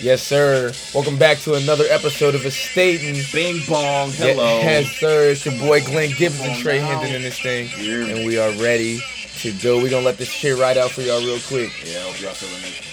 Yes, 0.00 0.22
sir. 0.22 0.72
Welcome 0.94 1.18
back 1.18 1.38
to 1.40 1.54
another 1.54 1.84
episode 1.90 2.34
of 2.34 2.40
Estatn'. 2.42 3.30
Bing 3.34 3.60
bong. 3.68 4.10
Hello. 4.12 4.58
Yes, 4.60 4.86
sir. 4.92 5.30
It's 5.30 5.44
your 5.44 5.58
boy 5.58 5.84
Glenn 5.84 6.10
Gibbs 6.16 6.40
and 6.40 6.56
Trey 6.58 6.78
Hendon 6.78 7.14
in 7.14 7.20
this 7.22 7.38
thing. 7.38 7.68
Yeah. 7.78 8.06
And 8.16 8.26
we 8.26 8.38
are 8.38 8.50
ready 8.52 9.00
to 9.40 9.52
go. 9.62 9.76
We're 9.76 9.90
going 9.90 10.02
to 10.02 10.06
let 10.06 10.16
this 10.16 10.30
shit 10.30 10.56
ride 10.58 10.78
out 10.78 10.90
for 10.90 11.02
y'all 11.02 11.20
real 11.20 11.38
quick. 11.40 11.70
Yeah, 11.84 11.98
I 11.98 12.02
hope 12.02 12.20
y'all 12.22 12.32
feeling 12.32 12.64
it. 12.64 12.86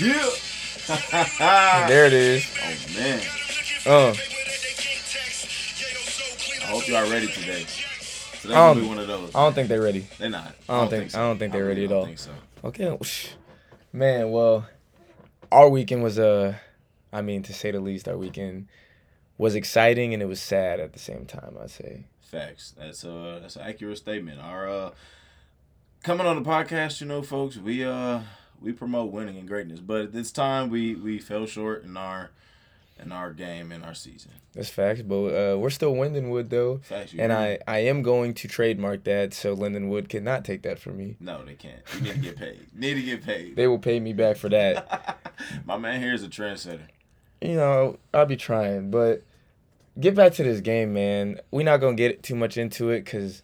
Yeah. 0.00 0.30
There 1.88 2.06
it 2.06 2.14
is. 2.14 2.46
oh 2.62 2.98
man. 2.98 3.20
Uh, 3.84 4.14
I 6.62 6.70
hope 6.70 6.88
y'all 6.88 7.10
ready 7.10 7.26
today. 7.26 7.64
Today's 7.66 8.46
I 8.46 8.48
gonna 8.48 8.74
don't- 8.74 8.82
be 8.84 8.88
one 8.88 8.98
of 8.98 9.06
those. 9.06 9.34
I 9.34 9.40
don't 9.44 9.52
think 9.52 9.68
they're 9.68 9.82
ready. 9.82 10.06
They're 10.18 10.30
not. 10.30 10.54
I 10.66 10.80
don't 10.80 10.88
think- 10.88 11.14
I 11.14 11.18
don't 11.18 11.38
think 11.38 11.52
they're 11.52 11.64
really 11.66 11.82
ready 11.82 11.84
at 11.84 11.90
don't 11.90 11.98
all. 11.98 12.06
Think 12.06 12.18
so. 12.20 12.30
Okay. 12.64 12.98
Man, 13.92 14.30
well, 14.30 14.66
our 15.50 15.68
weekend 15.68 16.02
was, 16.02 16.18
uh, 16.18 16.54
I 17.12 17.22
mean, 17.22 17.42
to 17.44 17.54
say 17.54 17.70
the 17.70 17.80
least, 17.80 18.08
our 18.08 18.16
weekend 18.16 18.68
was 19.38 19.54
exciting 19.54 20.12
and 20.12 20.22
it 20.22 20.26
was 20.26 20.40
sad 20.40 20.80
at 20.80 20.92
the 20.92 20.98
same 20.98 21.24
time, 21.24 21.56
I'd 21.60 21.70
say. 21.70 22.04
Facts. 22.20 22.74
That's 22.76 23.04
uh 23.04 23.38
that's 23.40 23.56
an 23.56 23.62
accurate 23.62 23.96
statement. 23.96 24.40
Our 24.40 24.68
uh 24.68 24.90
coming 26.02 26.26
on 26.26 26.42
the 26.42 26.48
podcast, 26.48 27.00
you 27.00 27.06
know, 27.06 27.22
folks, 27.22 27.56
we 27.56 27.84
uh 27.84 28.20
we 28.60 28.72
promote 28.72 29.12
winning 29.12 29.38
and 29.38 29.48
greatness, 29.48 29.80
but 29.80 30.00
at 30.02 30.12
this 30.12 30.30
time 30.30 30.68
we 30.68 30.94
we 30.94 31.18
fell 31.18 31.46
short 31.46 31.84
in 31.84 31.96
our 31.96 32.30
in 33.00 33.12
our 33.12 33.32
game 33.32 33.70
in 33.72 33.82
our 33.84 33.94
season. 33.94 34.32
That's 34.54 34.68
facts, 34.70 35.02
but 35.02 35.26
uh, 35.28 35.58
we're 35.58 35.70
still 35.70 35.94
Lindenwood 35.94 36.48
though, 36.50 36.78
Facts. 36.82 37.14
And 37.18 37.32
I 37.32 37.58
I 37.66 37.78
am 37.80 38.02
going 38.02 38.34
to 38.34 38.48
trademark 38.48 39.04
that 39.04 39.32
so 39.34 39.54
Lindenwood 39.56 40.08
cannot 40.08 40.44
take 40.44 40.62
that 40.62 40.78
from 40.78 40.96
me. 40.96 41.16
No, 41.20 41.44
they 41.44 41.54
can't. 41.54 41.80
You 41.94 42.00
need 42.02 42.12
to 42.14 42.18
get 42.18 42.36
paid. 42.36 42.66
need 42.74 42.94
to 42.94 43.02
get 43.02 43.22
paid. 43.24 43.56
They 43.56 43.66
will 43.68 43.78
pay 43.78 44.00
me 44.00 44.12
back 44.12 44.36
for 44.36 44.48
that. 44.48 45.18
My 45.64 45.76
man 45.76 46.00
here 46.00 46.14
is 46.14 46.22
a 46.24 46.28
trendsetter. 46.28 46.88
you 47.40 47.54
know, 47.54 47.98
I'll 48.12 48.26
be 48.26 48.36
trying, 48.36 48.90
but 48.90 49.22
get 50.00 50.14
back 50.14 50.32
to 50.34 50.42
this 50.42 50.60
game, 50.60 50.92
man. 50.92 51.40
We're 51.50 51.64
not 51.64 51.78
gonna 51.78 51.94
get 51.96 52.22
too 52.22 52.34
much 52.34 52.56
into 52.56 52.90
it 52.90 53.04
because 53.04 53.42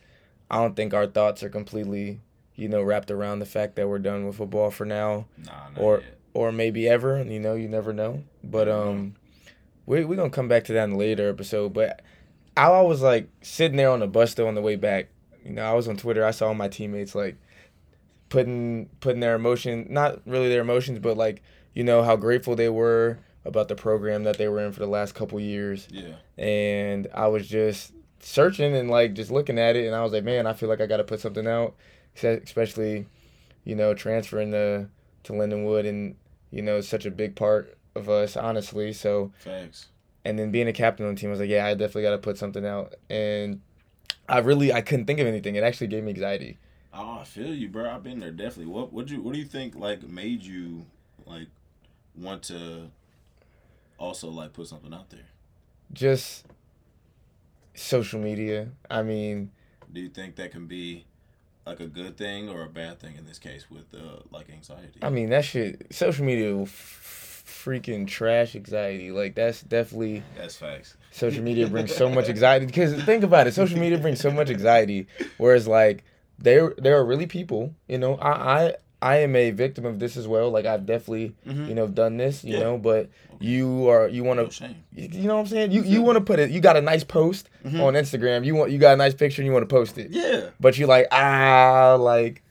I 0.50 0.56
don't 0.56 0.75
think 0.75 0.93
our 0.95 1.06
thoughts 1.06 1.43
are 1.43 1.48
completely, 1.48 2.21
you 2.56 2.69
know, 2.69 2.83
wrapped 2.83 3.11
around 3.11 3.39
the 3.39 3.47
fact 3.47 3.77
that 3.77 3.89
we're 3.89 3.98
done 4.00 4.27
with 4.27 4.37
football 4.37 4.71
for 4.71 4.84
now, 4.84 5.27
Nah, 5.39 5.53
not 5.75 5.78
or 5.78 5.98
yet. 5.98 6.19
or 6.34 6.50
maybe 6.53 6.89
ever. 6.89 7.23
You 7.23 7.39
know, 7.41 7.55
you 7.55 7.69
never 7.69 7.93
know. 7.93 8.25
But 8.43 8.69
um, 8.69 9.15
we 9.87 10.05
we 10.05 10.17
gonna 10.17 10.31
come 10.31 10.49
back 10.49 10.65
to 10.65 10.73
that 10.73 10.85
in 10.85 10.93
a 10.93 10.97
later 10.97 11.29
episode. 11.29 11.73
But 11.73 12.03
I 12.57 12.81
was 12.83 13.03
like 13.03 13.29
sitting 13.43 13.77
there 13.77 13.91
on 13.91 14.01
the 14.01 14.07
bus 14.07 14.35
though 14.35 14.49
on 14.49 14.55
the 14.55 14.63
way 14.63 14.77
back. 14.77 15.09
You 15.45 15.53
know, 15.53 15.65
I 15.65 15.73
was 15.75 15.89
on 15.89 15.97
Twitter. 15.97 16.25
I 16.25 16.31
saw 16.31 16.53
my 16.55 16.69
teammates 16.69 17.15
like 17.15 17.37
putting 18.29 18.89
putting 19.01 19.21
their 19.21 19.35
emotion, 19.35 19.87
not 19.91 20.21
really 20.27 20.49
their 20.49 20.62
emotions, 20.62 20.99
but 20.99 21.17
like 21.17 21.43
you 21.75 21.85
know 21.85 22.03
how 22.03 22.17
grateful 22.17 22.57
they 22.57 22.69
were 22.69 23.19
about 23.45 23.69
the 23.69 23.75
program 23.75 24.25
that 24.25 24.39
they 24.39 24.49
were 24.49 24.61
in 24.61 24.73
for 24.73 24.81
the 24.81 24.87
last 24.87 25.15
couple 25.15 25.39
years. 25.39 25.87
Yeah. 25.91 26.15
And 26.39 27.09
I 27.12 27.27
was 27.27 27.47
just 27.47 27.93
searching 28.21 28.75
and 28.75 28.91
like 28.91 29.15
just 29.15 29.31
looking 29.31 29.59
at 29.59 29.77
it, 29.77 29.87
and 29.87 29.95
I 29.95 30.03
was 30.03 30.12
like, 30.12 30.25
man, 30.25 30.47
I 30.47 30.53
feel 30.55 30.69
like 30.69 30.81
I 30.81 30.87
got 30.87 30.97
to 30.99 31.05
put 31.05 31.21
something 31.21 31.47
out, 31.47 31.75
especially 32.23 33.07
you 33.65 33.75
know 33.75 33.95
transferring 33.95 34.53
to 34.53 34.89
to 35.25 35.33
Lindenwood 35.33 35.89
and 35.89 36.17
you 36.51 36.62
know 36.62 36.81
such 36.81 37.07
a 37.07 37.11
big 37.11 37.35
part 37.35 37.77
of 37.95 38.09
us, 38.09 38.37
honestly. 38.37 38.92
So 38.92 39.33
thanks. 39.41 39.87
and 40.25 40.39
then 40.39 40.50
being 40.50 40.69
a 40.69 40.73
captain 40.73 41.06
on 41.06 41.14
the 41.14 41.20
team, 41.20 41.31
I 41.31 41.33
was 41.33 41.41
like, 41.41 41.50
yeah, 41.50 41.67
I 41.67 41.75
definitely 41.75 42.03
got 42.03 42.11
to 42.11 42.19
put 42.19 42.39
something 42.39 42.64
out, 42.67 42.95
and 43.11 43.61
I 44.28 44.39
really 44.39 44.73
I 44.73 44.81
couldn't 44.81 45.06
think 45.06 45.20
of 45.20 45.27
anything. 45.27 45.55
It 45.56 45.62
actually 45.64 45.89
gave 45.89 46.05
me 46.05 46.11
anxiety. 46.11 46.59
Oh, 46.92 47.19
I 47.20 47.25
feel 47.25 47.53
you, 47.53 47.69
bro. 47.69 47.91
I've 47.91 48.03
been 48.05 48.20
there 48.20 48.31
definitely. 48.31 48.67
What 48.72 48.92
what 48.92 49.09
you 49.09 49.20
what 49.20 49.33
do 49.34 49.39
you 49.39 49.45
think 49.45 49.75
like 49.75 50.03
made 50.03 50.42
you 50.42 50.87
like 51.27 51.48
want 52.17 52.42
to 52.45 52.91
also 53.98 54.28
like 54.31 54.53
put 54.53 54.69
something 54.69 54.92
out 54.95 55.11
there? 55.11 55.27
Just 55.92 56.47
social 57.75 58.21
media. 58.21 58.69
I 58.91 59.03
mean, 59.03 59.50
Do 59.93 60.00
you 60.00 60.09
think 60.09 60.37
that 60.37 60.53
can 60.53 60.66
be 60.66 61.05
like 61.66 61.81
a 61.81 61.87
good 61.87 62.16
thing 62.16 62.49
or 62.49 62.62
a 62.62 62.69
bad 62.69 63.00
thing 63.00 63.16
in 63.16 63.26
this 63.26 63.38
case 63.38 63.71
with 63.71 63.87
uh 63.94 64.21
like 64.31 64.50
anxiety? 64.50 65.00
I 65.03 65.11
mean 65.11 65.31
that 65.31 65.44
shit. 65.44 65.87
Social 65.93 66.25
media 66.25 66.55
will 66.55 66.62
f- 66.62 67.11
freaking 67.64 68.06
trash 68.06 68.54
anxiety. 68.56 69.10
Like 69.10 69.34
that's 69.34 69.62
definitely 69.62 70.22
That's 70.36 70.56
facts. 70.56 70.97
social 71.10 71.42
media 71.42 71.66
brings 71.66 71.94
so 71.94 72.08
much 72.08 72.28
anxiety. 72.28 72.66
Because 72.66 72.94
think 73.04 73.25
about 73.25 73.47
it, 73.47 73.54
social 73.54 73.78
media 73.78 73.98
brings 73.98 74.20
so 74.20 74.30
much 74.30 74.50
anxiety. 74.50 75.06
Whereas 75.38 75.66
like 75.66 76.04
there 76.38 76.75
there 76.78 76.97
are 76.98 77.04
really 77.04 77.26
people. 77.26 77.75
You 77.88 77.98
know, 77.98 78.16
I 78.16 78.30
I 78.64 78.75
I 79.02 79.16
am 79.19 79.36
a 79.36 79.50
victim 79.50 79.84
of 79.84 79.98
this 79.98 80.16
as 80.16 80.26
well. 80.26 80.50
Like 80.50 80.64
I've 80.66 80.86
definitely 80.86 81.34
Mhm. 81.47 81.69
you 81.69 81.75
know 81.75 81.86
done 81.86 82.16
this. 82.16 82.42
You 82.44 82.54
Yeah. 82.54 82.60
know, 82.64 82.78
but 82.78 83.08
you 83.41 83.88
are 83.88 84.08
you 84.08 84.25
want 84.25 84.41
to. 84.41 84.50
shame. 84.50 84.76
You 84.94 85.08
know 85.28 85.34
what 85.34 85.41
I'm 85.42 85.46
saying? 85.46 85.72
You 85.72 85.82
you 85.82 86.02
want 86.02 86.16
to 86.16 86.25
put 86.25 86.38
it. 86.38 86.50
You 86.50 86.60
got 86.60 86.76
a 86.76 86.81
nice 86.81 87.04
post 87.04 87.50
Mhm. 87.66 87.81
on 87.82 87.94
Instagram. 87.94 88.44
You 88.44 88.54
want 88.54 88.70
you 88.72 88.78
got 88.78 88.94
a 88.94 88.96
nice 88.96 89.14
picture 89.14 89.42
and 89.42 89.46
you 89.46 89.52
want 89.52 89.69
to 89.69 89.75
post 89.75 89.98
it. 89.98 90.10
Yeah. 90.10 90.50
But 90.60 90.76
you're 90.78 90.88
like 90.88 91.06
ah 91.12 91.96
like. 92.00 92.42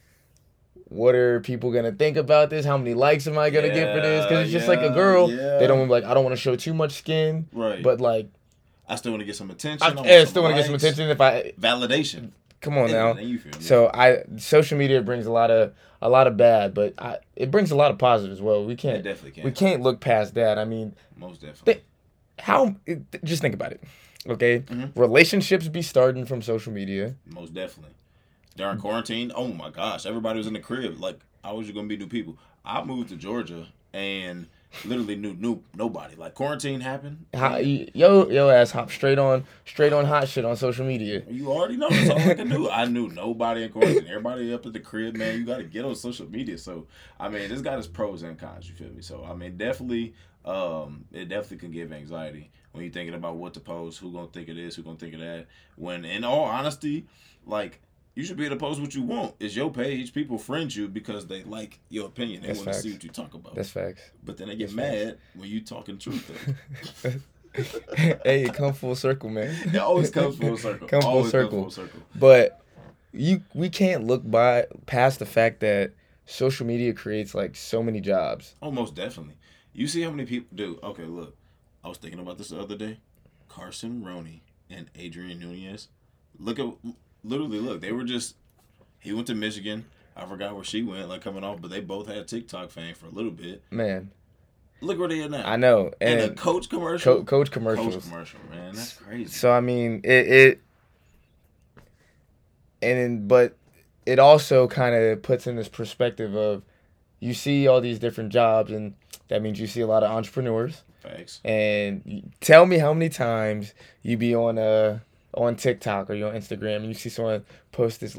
What 0.93 1.15
are 1.15 1.39
people 1.39 1.71
gonna 1.71 1.91
think 1.91 2.17
about 2.17 2.49
this? 2.51 2.65
How 2.65 2.77
many 2.77 2.93
likes 2.93 3.25
am 3.25 3.37
I 3.37 3.49
gonna 3.49 3.69
get 3.73 3.95
for 3.95 4.01
this? 4.01 4.25
Because 4.25 4.43
it's 4.43 4.51
just 4.51 4.67
like 4.67 4.81
a 4.81 4.89
girl. 4.91 5.31
yeah. 5.31 5.57
They 5.57 5.65
don't 5.67 5.79
wanna 5.79 5.91
like. 5.91 6.03
I 6.03 6.13
don't 6.13 6.23
want 6.23 6.35
to 6.35 6.41
show 6.41 6.55
too 6.55 6.73
much 6.73 6.91
skin, 6.93 7.47
Right. 7.51 7.81
but 7.81 7.99
like 7.99 8.27
I 8.87 8.95
still 8.95 9.11
want 9.11 9.21
to 9.21 9.25
get 9.25 9.35
some 9.35 9.49
attention. 9.49 9.97
I, 9.97 10.03
yeah, 10.05 10.25
still 10.25 10.43
want 10.43 10.53
to 10.55 10.59
get 10.61 10.65
some 10.67 10.75
attention. 10.75 11.09
If 11.09 11.19
I 11.19 11.53
Validation. 11.59 12.29
come 12.61 12.77
on 12.77 12.91
now, 12.91 13.11
and 13.13 13.27
you 13.27 13.39
feel 13.39 13.53
me? 13.57 13.63
so 13.65 13.89
I 13.93 14.23
social 14.37 14.77
media 14.77 15.01
brings 15.01 15.25
a 15.25 15.31
lot 15.31 15.49
of 15.49 15.73
a 16.01 16.09
lot 16.09 16.27
of 16.27 16.37
bad, 16.37 16.73
but 16.75 16.93
I, 16.99 17.17
it 17.35 17.49
brings 17.49 17.71
a 17.71 17.75
lot 17.75 17.89
of 17.89 17.97
positive 17.97 18.31
as 18.31 18.41
well. 18.41 18.63
We 18.63 18.75
can't 18.75 19.03
definitely 19.03 19.31
can. 19.31 19.43
we 19.45 19.51
can't 19.51 19.81
look 19.81 19.99
past 19.99 20.35
that. 20.35 20.59
I 20.59 20.65
mean, 20.65 20.93
Most 21.17 21.41
definitely. 21.41 21.81
how 22.39 22.75
it, 22.85 23.01
just 23.23 23.41
think 23.41 23.55
about 23.55 23.71
it. 23.71 23.81
Okay, 24.27 24.59
Mhm. 24.59 24.91
relationships 24.95 25.67
be 25.69 25.81
starting 25.81 26.25
from 26.25 26.41
social 26.43 26.71
media. 26.71 27.15
Most 27.25 27.53
definitely. 27.53 27.93
During 28.55 28.77
quarantine, 28.77 29.31
oh 29.35 29.47
my 29.47 29.69
gosh, 29.69 30.05
everybody 30.05 30.37
was 30.37 30.47
in 30.47 30.53
the 30.53 30.59
crib. 30.59 30.99
Like, 30.99 31.19
how 31.43 31.55
was 31.55 31.67
you 31.67 31.73
gonna 31.73 31.87
be 31.87 31.97
new 31.97 32.07
people? 32.07 32.37
I 32.63 32.83
moved 32.83 33.09
to 33.09 33.15
Georgia 33.15 33.67
and 33.93 34.47
literally 34.85 35.15
knew 35.15 35.33
knew 35.33 35.61
nobody. 35.75 36.15
Like 36.15 36.33
quarantine 36.33 36.81
happened. 36.81 37.25
How, 37.33 37.57
yo 37.57 38.29
yo 38.29 38.49
ass 38.49 38.71
hop 38.71 38.91
straight 38.91 39.19
on 39.19 39.45
straight 39.65 39.93
on 39.93 40.05
hot 40.05 40.27
shit 40.27 40.45
on 40.45 40.55
social 40.55 40.85
media. 40.85 41.23
You 41.29 41.51
already 41.51 41.77
know. 41.77 41.89
That's 41.89 42.09
all 42.09 42.19
I 42.19 42.33
can 42.33 42.49
do. 42.49 42.69
I 42.69 42.85
knew 42.85 43.09
nobody 43.09 43.63
in 43.63 43.69
quarantine. 43.69 44.07
Everybody 44.07 44.53
up 44.53 44.65
at 44.65 44.73
the 44.73 44.79
crib, 44.79 45.15
man. 45.15 45.39
You 45.39 45.45
got 45.45 45.57
to 45.57 45.63
get 45.63 45.85
on 45.85 45.95
social 45.95 46.29
media. 46.29 46.57
So, 46.57 46.87
I 47.19 47.29
mean, 47.29 47.51
it's 47.51 47.61
got 47.61 47.77
its 47.77 47.87
pros 47.87 48.23
and 48.23 48.37
cons. 48.37 48.67
You 48.67 48.75
feel 48.75 48.89
me? 48.89 49.01
So, 49.01 49.23
I 49.23 49.33
mean, 49.33 49.57
definitely, 49.57 50.13
um, 50.45 51.05
it 51.11 51.29
definitely 51.29 51.57
can 51.57 51.71
give 51.71 51.91
anxiety 51.91 52.51
when 52.71 52.83
you're 52.83 52.93
thinking 52.93 53.15
about 53.15 53.35
what 53.35 53.53
to 53.53 53.59
post, 53.59 53.99
who 53.99 54.11
gonna 54.11 54.27
think 54.27 54.49
of 54.49 54.55
this, 54.55 54.75
who 54.75 54.83
gonna 54.83 54.97
think 54.97 55.13
of 55.13 55.19
that. 55.19 55.47
When, 55.75 56.05
in 56.05 56.23
all 56.23 56.43
honesty, 56.43 57.05
like 57.45 57.79
you 58.15 58.23
should 58.23 58.37
be 58.37 58.45
able 58.45 58.55
to 58.55 58.59
post 58.59 58.79
what 58.79 58.93
you 58.93 59.01
want. 59.01 59.35
It's 59.39 59.55
your 59.55 59.71
page. 59.71 60.13
People 60.13 60.37
friend 60.37 60.73
you 60.73 60.87
because 60.87 61.25
they 61.27 61.43
like 61.43 61.79
your 61.89 62.07
opinion. 62.07 62.41
They 62.41 62.49
That's 62.49 62.59
want 62.59 62.73
to 62.73 62.79
see 62.79 62.91
what 62.93 63.03
you 63.03 63.09
talk 63.09 63.33
about. 63.33 63.55
That's 63.55 63.69
facts. 63.69 64.01
but 64.23 64.37
then 64.37 64.49
they 64.49 64.55
get 64.55 64.75
that's 64.75 64.75
facts. 64.75 65.05
mad 65.05 65.17
when 65.35 65.49
you 65.49 65.61
talking 65.61 65.97
truth. 65.97 66.29
hey, 67.95 68.43
it 68.45 68.53
come 68.53 68.73
full 68.73 68.95
circle, 68.95 69.29
man. 69.29 69.55
it 69.65 69.77
always 69.77 70.09
comes 70.09 70.37
full 70.37 70.57
circle. 70.57 70.87
Come 70.89 71.01
full 71.01 71.25
circle. 71.25 71.61
Full 71.63 71.71
circle. 71.71 71.99
But 72.15 72.61
you 73.11 73.43
we 73.53 73.69
can't 73.69 74.05
look 74.05 74.29
by 74.29 74.65
past 74.85 75.19
the 75.19 75.25
fact 75.25 75.59
that 75.61 75.93
social 76.25 76.65
media 76.65 76.93
creates 76.93 77.35
like 77.35 77.55
so 77.55 77.83
many 77.83 78.01
jobs. 78.01 78.55
Oh, 78.61 78.71
most 78.71 78.95
definitely. 78.95 79.35
You 79.71 79.87
see 79.87 80.01
how 80.01 80.11
many 80.11 80.25
people 80.25 80.49
do. 80.55 80.79
Okay, 80.83 81.05
look. 81.05 81.35
I 81.83 81.89
was 81.89 81.97
thinking 81.97 82.19
about 82.19 82.37
this 82.37 82.49
the 82.49 82.59
other 82.59 82.77
day. 82.77 82.99
Carson 83.49 84.03
Roney 84.03 84.43
and 84.69 84.89
Adrian 84.95 85.39
Nunez. 85.39 85.89
Look 86.39 86.57
at 86.59 86.67
literally 87.23 87.59
look. 87.59 87.81
They 87.81 87.91
were 87.91 88.03
just. 88.03 88.35
He 88.99 89.11
went 89.13 89.27
to 89.27 89.35
Michigan. 89.35 89.85
I 90.15 90.25
forgot 90.25 90.55
where 90.55 90.63
she 90.63 90.83
went, 90.83 91.09
like 91.09 91.21
coming 91.21 91.43
off, 91.43 91.59
but 91.61 91.71
they 91.71 91.81
both 91.81 92.07
had 92.07 92.27
TikTok 92.27 92.69
fame 92.69 92.93
for 92.95 93.07
a 93.07 93.09
little 93.09 93.31
bit. 93.31 93.63
Man, 93.71 94.11
Look 94.83 94.99
where 94.99 95.07
they 95.07 95.23
are 95.23 95.29
now. 95.29 95.49
I 95.49 95.55
know. 95.55 95.91
And, 96.01 96.19
And, 96.19 96.31
a 96.31 96.35
coach 96.35 96.69
commercial. 96.69 97.15
co- 97.17 97.23
coach 97.23 97.51
commercials. 97.51 97.95
Coach 97.95 98.03
commercial, 98.03 98.39
man. 98.49 98.75
That's 98.75 98.93
crazy. 98.93 99.31
So 99.31 99.51
I 99.51 99.61
mean, 99.61 100.01
it, 100.03 100.27
it 100.27 100.61
and 102.81 103.27
but 103.27 103.55
it 104.05 104.19
also 104.19 104.67
kind 104.67 104.93
of 104.93 105.21
puts 105.21 105.47
in 105.47 105.55
this 105.55 105.69
perspective 105.69 106.35
of 106.35 106.63
you 107.19 107.33
see 107.33 107.67
all 107.67 107.79
these 107.79 107.99
different 107.99 108.31
jobs, 108.33 108.71
and 108.71 108.93
that 109.29 109.41
means 109.41 109.59
you 109.59 109.67
see 109.67 109.81
a 109.81 109.87
lot 109.87 110.03
of 110.03 110.11
entrepreneurs. 110.11 110.83
Facts. 111.01 111.39
And 111.45 112.31
tell 112.41 112.65
me 112.65 112.77
how 112.77 112.93
many 112.93 113.09
times 113.09 113.73
you 114.01 114.17
be 114.17 114.35
on 114.35 114.57
uh 114.57 114.99
on 115.33 115.55
TikTok 115.55 116.09
or 116.09 116.13
you 116.13 116.27
on 116.27 116.33
Instagram 116.33 116.77
and 116.77 116.85
you 116.85 116.93
see 116.93 117.09
someone 117.09 117.45
post 117.71 117.99
this 117.99 118.17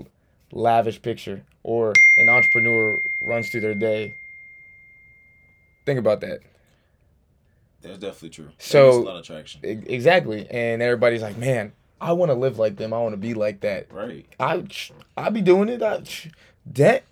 lavish 0.53 1.01
picture 1.03 1.45
or 1.63 1.93
an 2.17 2.29
entrepreneur 2.29 3.01
runs 3.21 3.49
through 3.51 3.61
their 3.61 3.75
day. 3.75 4.15
Think 5.87 5.99
about 5.99 6.21
that. 6.23 6.41
That's 7.83 7.99
definitely 7.99 8.31
true. 8.31 8.49
So- 8.59 8.91
a 8.91 9.03
lot 9.03 9.17
of 9.17 9.25
traction. 9.25 9.61
Exactly. 9.63 10.47
And 10.51 10.81
everybody's 10.81 11.23
like, 11.23 11.37
"Man, 11.37 11.73
I 12.01 12.13
want 12.13 12.31
to 12.31 12.35
live 12.35 12.59
like 12.59 12.77
them. 12.77 12.93
I 12.95 12.99
want 12.99 13.13
to 13.13 13.19
be 13.19 13.35
like 13.35 13.61
that." 13.61 13.93
Right. 13.93 14.27
I 14.41 14.65
I 15.17 15.29
be 15.31 15.43
doing 15.43 15.69
it. 15.69 15.83
I, 15.83 16.03
that 16.67 17.05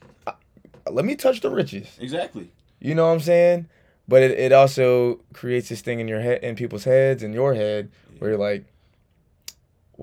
let 0.91 1.05
me 1.05 1.15
touch 1.15 1.41
the 1.41 1.51
riches. 1.51 1.89
Exactly. 2.01 2.51
You 2.81 2.95
know 2.95 3.07
what 3.07 3.13
I'm 3.13 3.21
saying? 3.21 3.69
But 4.09 4.23
it, 4.23 4.33
it 4.33 4.53
also 4.53 5.21
creates 5.33 5.69
this 5.69 5.81
thing 5.81 6.01
in 6.01 6.09
your 6.09 6.21
head, 6.21 6.43
in 6.43 6.57
people's 6.57 6.85
heads, 6.85 7.23
in 7.23 7.33
your 7.33 7.55
head, 7.55 7.91
where 8.19 8.31
you're 8.31 8.39
like, 8.39 8.65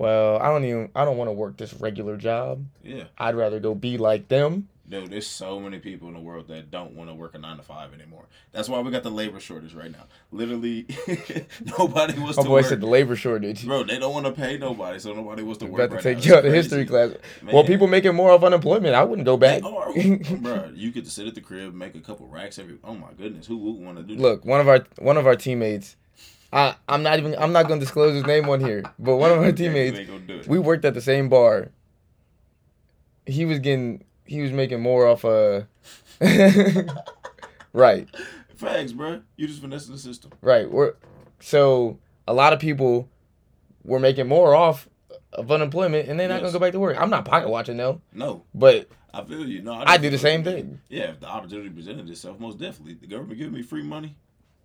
well, 0.00 0.38
I 0.38 0.46
don't 0.46 0.64
even, 0.64 0.88
I 0.94 1.04
don't 1.04 1.18
want 1.18 1.28
to 1.28 1.32
work 1.32 1.58
this 1.58 1.74
regular 1.74 2.16
job. 2.16 2.64
Yeah. 2.82 3.04
I'd 3.18 3.34
rather 3.34 3.60
go 3.60 3.74
be 3.74 3.98
like 3.98 4.28
them. 4.28 4.68
Dude, 4.88 5.10
there's 5.10 5.26
so 5.26 5.60
many 5.60 5.78
people 5.78 6.08
in 6.08 6.14
the 6.14 6.20
world 6.20 6.48
that 6.48 6.70
don't 6.70 6.96
want 6.96 7.10
to 7.10 7.14
work 7.14 7.34
a 7.34 7.38
nine 7.38 7.58
to 7.58 7.62
five 7.62 7.92
anymore. 7.92 8.24
That's 8.50 8.66
why 8.66 8.80
we 8.80 8.90
got 8.90 9.02
the 9.02 9.10
labor 9.10 9.38
shortage 9.40 9.74
right 9.74 9.92
now. 9.92 10.06
Literally, 10.32 10.86
nobody 11.78 12.18
wants 12.18 12.38
My 12.38 12.42
to 12.42 12.48
boy 12.48 12.54
work. 12.54 12.64
said 12.64 12.80
the 12.80 12.86
labor 12.86 13.14
shortage. 13.14 13.66
Bro, 13.66 13.84
they 13.84 13.98
don't 13.98 14.14
want 14.14 14.24
to 14.26 14.32
pay 14.32 14.56
nobody, 14.56 14.98
so 14.98 15.12
nobody 15.12 15.42
wants 15.42 15.58
to 15.58 15.66
work. 15.66 15.74
About 15.74 15.88
to 15.90 15.94
right 15.96 16.02
take 16.02 16.24
now. 16.24 16.24
you 16.32 16.34
out 16.38 16.46
of 16.46 16.52
history 16.54 16.86
class. 16.86 17.10
Well, 17.44 17.56
Man. 17.62 17.66
people 17.66 17.86
making 17.88 18.14
more 18.14 18.30
of 18.32 18.42
unemployment. 18.42 18.94
I 18.94 19.04
wouldn't 19.04 19.26
go 19.26 19.36
back. 19.36 19.62
Are, 19.62 19.92
bro. 20.38 20.72
You 20.74 20.90
get 20.90 21.04
to 21.04 21.10
sit 21.10 21.26
at 21.28 21.34
the 21.36 21.40
crib, 21.42 21.72
make 21.74 21.94
a 21.94 22.00
couple 22.00 22.26
racks 22.26 22.58
every. 22.58 22.78
Oh 22.82 22.94
my 22.94 23.12
goodness, 23.16 23.46
who 23.46 23.58
would 23.58 23.84
want 23.84 23.98
to 23.98 24.02
do 24.02 24.16
that? 24.16 24.22
Look, 24.22 24.44
one 24.46 24.60
of 24.60 24.66
our 24.68 24.86
one 24.98 25.18
of 25.18 25.26
our 25.26 25.36
teammates. 25.36 25.96
I 26.52 26.74
I'm 26.88 27.02
not 27.02 27.18
even 27.18 27.34
I'm 27.38 27.52
not 27.52 27.68
gonna 27.68 27.80
disclose 27.80 28.14
his 28.14 28.26
name 28.26 28.48
on 28.48 28.60
here, 28.60 28.82
but 28.98 29.16
one 29.16 29.30
of 29.30 29.38
our 29.38 29.52
teammates. 29.52 29.98
ain't 29.98 30.08
gonna 30.08 30.20
do 30.20 30.34
it. 30.36 30.48
We 30.48 30.58
worked 30.58 30.84
at 30.84 30.94
the 30.94 31.00
same 31.00 31.28
bar. 31.28 31.68
He 33.26 33.44
was 33.44 33.58
getting 33.60 34.04
he 34.24 34.40
was 34.42 34.50
making 34.52 34.80
more 34.80 35.06
off 35.06 35.24
uh 35.24 35.62
right, 37.72 38.08
Facts, 38.56 38.92
bro. 38.92 39.22
You 39.36 39.46
just 39.46 39.60
finessing 39.60 39.92
the 39.92 39.98
system. 39.98 40.32
right. 40.40 40.70
We're 40.70 40.94
so 41.40 41.98
a 42.26 42.34
lot 42.34 42.52
of 42.52 42.58
people 42.58 43.08
were 43.84 43.98
making 44.00 44.28
more 44.28 44.54
off 44.54 44.88
of 45.32 45.50
unemployment 45.50 46.08
and 46.08 46.18
they're 46.18 46.28
not 46.28 46.40
gonna 46.40 46.52
go 46.52 46.58
back 46.58 46.72
to 46.72 46.80
work. 46.80 47.00
I'm 47.00 47.10
not 47.10 47.24
pocket 47.24 47.48
watching 47.48 47.76
though, 47.76 48.00
No, 48.12 48.42
but 48.54 48.88
I 49.14 49.24
feel 49.24 49.46
you. 49.46 49.62
No, 49.62 49.74
I 49.74 49.96
do 49.96 50.10
the 50.10 50.18
same 50.18 50.44
thing. 50.44 50.80
Yeah, 50.88 51.10
if 51.10 51.20
the 51.20 51.26
opportunity 51.28 51.70
presented 51.70 52.08
itself, 52.10 52.38
most 52.38 52.58
definitely. 52.58 52.94
The 52.94 53.06
government 53.06 53.38
giving 53.38 53.54
me 53.54 53.62
free 53.62 53.82
money. 53.82 54.16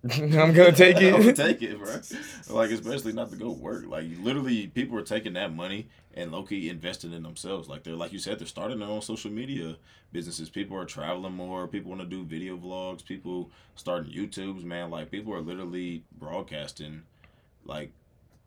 I'm 0.10 0.30
gonna 0.30 0.72
take 0.72 0.96
I'm 0.96 1.10
gonna 1.10 1.28
it. 1.28 1.36
take 1.36 1.62
it, 1.62 1.78
bro. 1.78 2.00
Like, 2.48 2.70
especially 2.70 3.12
not 3.12 3.30
to 3.30 3.36
go 3.36 3.50
work. 3.50 3.86
Like, 3.86 4.06
literally, 4.20 4.68
people 4.68 4.96
are 4.98 5.02
taking 5.02 5.32
that 5.32 5.52
money 5.54 5.88
and 6.14 6.30
low 6.30 6.44
key 6.44 6.68
investing 6.68 7.12
in 7.12 7.22
themselves. 7.22 7.68
Like, 7.68 7.82
they're 7.82 7.94
like 7.96 8.12
you 8.12 8.18
said, 8.18 8.38
they're 8.38 8.46
starting 8.46 8.78
their 8.78 8.88
own 8.88 9.02
social 9.02 9.30
media 9.30 9.76
businesses. 10.12 10.48
People 10.48 10.76
are 10.76 10.84
traveling 10.84 11.32
more. 11.32 11.66
People 11.66 11.90
want 11.90 12.02
to 12.02 12.06
do 12.06 12.24
video 12.24 12.56
vlogs. 12.56 13.04
People 13.04 13.50
starting 13.74 14.12
YouTubes, 14.12 14.62
man. 14.62 14.90
Like, 14.90 15.10
people 15.10 15.34
are 15.34 15.40
literally 15.40 16.04
broadcasting, 16.16 17.02
like, 17.64 17.90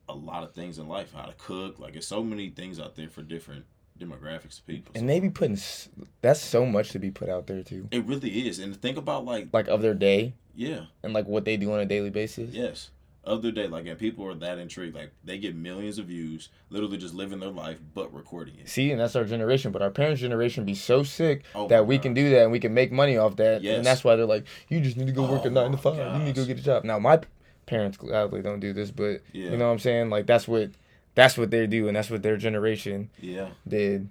a 0.07 0.13
lot 0.13 0.43
of 0.43 0.53
things 0.53 0.77
in 0.79 0.87
life. 0.87 1.13
How 1.13 1.25
to 1.25 1.33
cook. 1.37 1.77
Like, 1.79 1.93
there's 1.93 2.07
so 2.07 2.23
many 2.23 2.49
things 2.49 2.79
out 2.79 2.95
there 2.95 3.09
for 3.09 3.21
different 3.21 3.65
demographics 3.99 4.59
of 4.59 4.67
people. 4.67 4.91
And 4.95 5.09
they 5.09 5.19
be 5.19 5.29
putting 5.29 5.55
s- 5.55 5.89
that's 6.21 6.39
so 6.41 6.65
much 6.65 6.89
to 6.91 6.99
be 6.99 7.11
put 7.11 7.29
out 7.29 7.47
there 7.47 7.63
too, 7.63 7.87
it 7.91 8.05
really 8.05 8.47
is. 8.47 8.59
And 8.59 8.75
think 8.75 8.97
about 8.97 9.25
like, 9.25 9.49
like 9.53 9.67
of 9.67 9.81
their 9.81 9.93
day 9.93 10.33
yeah. 10.55 10.85
and 11.03 11.13
like 11.13 11.27
what 11.27 11.45
they 11.45 11.57
do 11.57 11.71
on 11.73 11.79
a 11.79 11.85
daily 11.85 12.09
basis. 12.09 12.51
Yes. 12.53 12.91
Other 13.25 13.51
day, 13.51 13.67
like, 13.67 13.85
and 13.85 13.99
people 13.99 14.25
are 14.25 14.33
that 14.33 14.57
intrigued. 14.57 14.95
Like, 14.95 15.11
they 15.25 15.37
get 15.37 15.53
millions 15.53 15.99
of 15.99 16.05
views, 16.05 16.49
literally 16.69 16.97
just 16.97 17.13
living 17.13 17.39
their 17.41 17.49
life, 17.49 17.77
but 17.93 18.11
recording 18.13 18.55
it. 18.57 18.69
See, 18.69 18.89
and 18.91 18.99
that's 18.99 19.15
our 19.15 19.25
generation. 19.25 19.71
But 19.73 19.81
our 19.81 19.91
parents' 19.91 20.21
generation 20.21 20.63
be 20.63 20.73
so 20.73 21.03
sick 21.03 21.43
Oh 21.53 21.67
that 21.67 21.85
we 21.85 21.97
God. 21.97 22.03
can 22.03 22.13
do 22.15 22.29
that 22.31 22.43
and 22.43 22.51
we 22.51 22.59
can 22.61 22.73
make 22.73 22.91
money 22.93 23.17
off 23.17 23.35
that. 23.35 23.61
Yes. 23.61 23.77
And 23.77 23.85
that's 23.85 24.03
why 24.05 24.15
they're 24.15 24.25
like, 24.25 24.45
you 24.69 24.79
just 24.79 24.95
need 24.97 25.07
to 25.07 25.11
go 25.13 25.29
work 25.29 25.41
Oh 25.43 25.47
a 25.47 25.51
nine 25.51 25.71
to 25.71 25.77
five. 25.77 25.97
You 26.17 26.23
need 26.25 26.33
to 26.35 26.41
go 26.41 26.47
get 26.47 26.59
a 26.59 26.63
job. 26.63 26.85
Now 26.85 26.97
my 26.97 27.19
parents 27.65 27.97
gladly 27.97 28.41
don't 28.41 28.61
do 28.61 28.73
this, 28.73 28.89
but 28.89 29.21
Yeah. 29.33 29.51
you 29.51 29.57
know 29.57 29.67
what 29.67 29.73
I'm 29.73 29.79
saying? 29.79 30.09
Like 30.09 30.25
that's 30.25 30.47
what 30.47 30.71
that's 31.15 31.37
what 31.37 31.51
they 31.51 31.67
do, 31.67 31.87
and 31.87 31.95
that's 31.95 32.09
what 32.09 32.23
their 32.23 32.37
generation 32.37 33.09
Yeah, 33.19 33.49
did. 33.67 34.09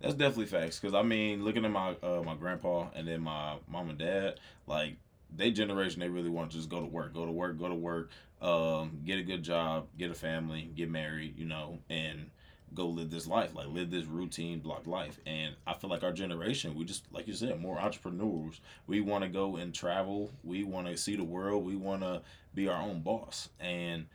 that's 0.00 0.14
definitely 0.14 0.46
facts. 0.46 0.78
Because 0.78 0.94
I 0.94 1.02
mean, 1.02 1.44
looking 1.44 1.64
at 1.64 1.70
my 1.70 1.94
uh, 2.02 2.22
my 2.24 2.34
grandpa 2.34 2.88
and 2.94 3.06
then 3.06 3.20
my 3.20 3.56
mom 3.68 3.90
and 3.90 3.98
dad, 3.98 4.40
like 4.66 4.96
they 5.34 5.50
generation, 5.50 6.00
they 6.00 6.08
really 6.08 6.30
want 6.30 6.50
to 6.50 6.56
just 6.56 6.68
go 6.68 6.80
to 6.80 6.86
work, 6.86 7.14
go 7.14 7.26
to 7.26 7.32
work, 7.32 7.58
go 7.58 7.68
to 7.68 7.74
work, 7.74 8.10
um, 8.40 9.00
get 9.04 9.18
a 9.18 9.22
good 9.22 9.42
job, 9.42 9.86
get 9.98 10.10
a 10.10 10.14
family, 10.14 10.70
get 10.74 10.90
married, 10.90 11.36
you 11.38 11.44
know, 11.44 11.78
and 11.90 12.30
go 12.74 12.86
live 12.86 13.10
this 13.10 13.26
life, 13.26 13.54
like 13.54 13.66
live 13.68 13.90
this 13.90 14.04
routine 14.04 14.58
block 14.60 14.86
life. 14.86 15.18
And 15.26 15.54
I 15.66 15.74
feel 15.74 15.90
like 15.90 16.02
our 16.02 16.12
generation, 16.12 16.74
we 16.74 16.84
just 16.84 17.04
like 17.12 17.26
you 17.26 17.34
said, 17.34 17.60
more 17.60 17.78
entrepreneurs. 17.78 18.60
We 18.86 19.00
want 19.00 19.24
to 19.24 19.30
go 19.30 19.56
and 19.56 19.74
travel. 19.74 20.30
We 20.44 20.64
want 20.64 20.86
to 20.86 20.96
see 20.96 21.16
the 21.16 21.24
world. 21.24 21.64
We 21.64 21.76
want 21.76 22.02
to 22.02 22.22
be 22.54 22.68
our 22.68 22.80
own 22.80 23.00
boss. 23.00 23.48
And 23.60 24.06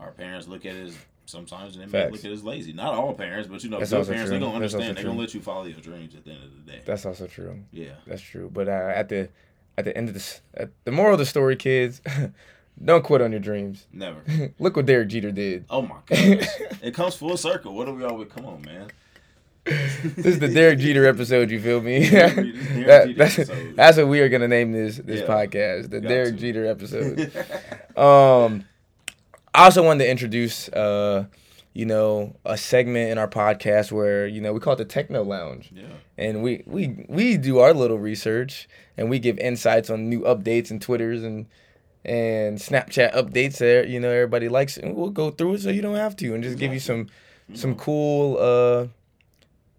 our 0.00 0.10
parents 0.10 0.48
look 0.48 0.66
at 0.66 0.74
it 0.74 0.86
as 0.88 0.96
sometimes 1.26 1.76
they 1.76 1.86
may 1.86 2.10
look 2.10 2.24
at 2.24 2.30
as 2.30 2.44
lazy. 2.44 2.72
Not 2.72 2.94
all 2.94 3.14
parents, 3.14 3.48
but 3.48 3.62
you 3.64 3.70
know, 3.70 3.78
good 3.78 3.88
parents 3.90 4.08
true. 4.08 4.26
they 4.28 4.38
gonna 4.38 4.54
understand. 4.54 4.96
They 4.96 5.02
true. 5.02 5.10
gonna 5.10 5.20
let 5.20 5.34
you 5.34 5.40
follow 5.40 5.64
your 5.64 5.80
dreams 5.80 6.14
at 6.14 6.24
the 6.24 6.32
end 6.32 6.44
of 6.44 6.50
the 6.66 6.72
day. 6.72 6.80
That's 6.84 7.06
also 7.06 7.26
true. 7.26 7.58
yeah. 7.72 7.92
That's 8.06 8.22
true. 8.22 8.50
But 8.52 8.68
uh, 8.68 8.92
at 8.94 9.08
the 9.08 9.28
at 9.78 9.84
the 9.84 9.96
end 9.96 10.08
of 10.08 10.14
this, 10.14 10.40
at 10.54 10.70
the 10.84 10.92
moral 10.92 11.14
of 11.14 11.18
the 11.18 11.26
story, 11.26 11.56
kids, 11.56 12.00
don't 12.84 13.02
quit 13.04 13.20
on 13.22 13.30
your 13.32 13.40
dreams. 13.40 13.86
Never. 13.92 14.22
Look 14.58 14.76
what 14.76 14.86
Derek 14.86 15.08
Jeter 15.08 15.30
did. 15.32 15.64
Oh 15.70 15.82
my 15.82 15.96
god. 16.06 16.46
it 16.82 16.94
comes 16.94 17.14
full 17.14 17.36
circle. 17.36 17.74
What 17.74 17.86
do 17.86 17.94
we 17.94 18.04
always 18.04 18.28
come 18.28 18.46
on, 18.46 18.62
man? 18.62 18.90
this 19.64 20.26
is 20.26 20.38
the 20.40 20.48
Derek 20.48 20.80
Jeter 20.80 21.06
episode. 21.06 21.48
You 21.52 21.60
feel 21.60 21.80
me? 21.80 22.10
Derek 22.10 22.34
Jeter- 22.34 22.52
this 22.52 22.66
Derek 22.66 22.86
That- 22.86 23.16
that's, 23.36 23.50
that's 23.76 23.96
what 23.96 24.08
we 24.08 24.20
are 24.20 24.28
gonna 24.28 24.48
name 24.48 24.72
this 24.72 24.96
this 24.96 25.20
Yeah. 25.20 25.26
podcast, 25.26 25.90
the 25.90 26.00
Derek 26.00 26.34
to. 26.34 26.40
Jeter 26.40 26.66
episode. 26.66 27.30
um, 27.96 28.64
I 29.54 29.64
also 29.64 29.82
wanted 29.82 30.04
to 30.04 30.10
introduce, 30.10 30.68
uh, 30.70 31.26
you 31.74 31.84
know, 31.86 32.36
a 32.44 32.56
segment 32.56 33.10
in 33.10 33.18
our 33.18 33.28
podcast 33.28 33.92
where 33.92 34.26
you 34.26 34.40
know 34.40 34.52
we 34.52 34.60
call 34.60 34.74
it 34.74 34.76
the 34.76 34.84
Techno 34.84 35.22
Lounge, 35.22 35.70
yeah. 35.74 35.86
and 36.16 36.42
we 36.42 36.62
we 36.66 37.04
we 37.08 37.36
do 37.36 37.58
our 37.58 37.74
little 37.74 37.98
research 37.98 38.68
and 38.96 39.10
we 39.10 39.18
give 39.18 39.38
insights 39.38 39.90
on 39.90 40.08
new 40.08 40.20
updates 40.20 40.70
and 40.70 40.80
Twitters 40.80 41.22
and 41.22 41.46
and 42.04 42.58
Snapchat 42.58 43.14
updates 43.14 43.58
that 43.58 43.88
you 43.88 44.00
know 44.00 44.10
everybody 44.10 44.48
likes, 44.48 44.76
and 44.76 44.94
we'll 44.94 45.10
go 45.10 45.30
through 45.30 45.54
it 45.54 45.62
so 45.62 45.70
you 45.70 45.82
don't 45.82 45.96
have 45.96 46.16
to, 46.16 46.34
and 46.34 46.42
just 46.42 46.58
give 46.58 46.72
you 46.72 46.80
some 46.80 47.08
some 47.54 47.74
cool 47.74 48.38
uh 48.38 48.86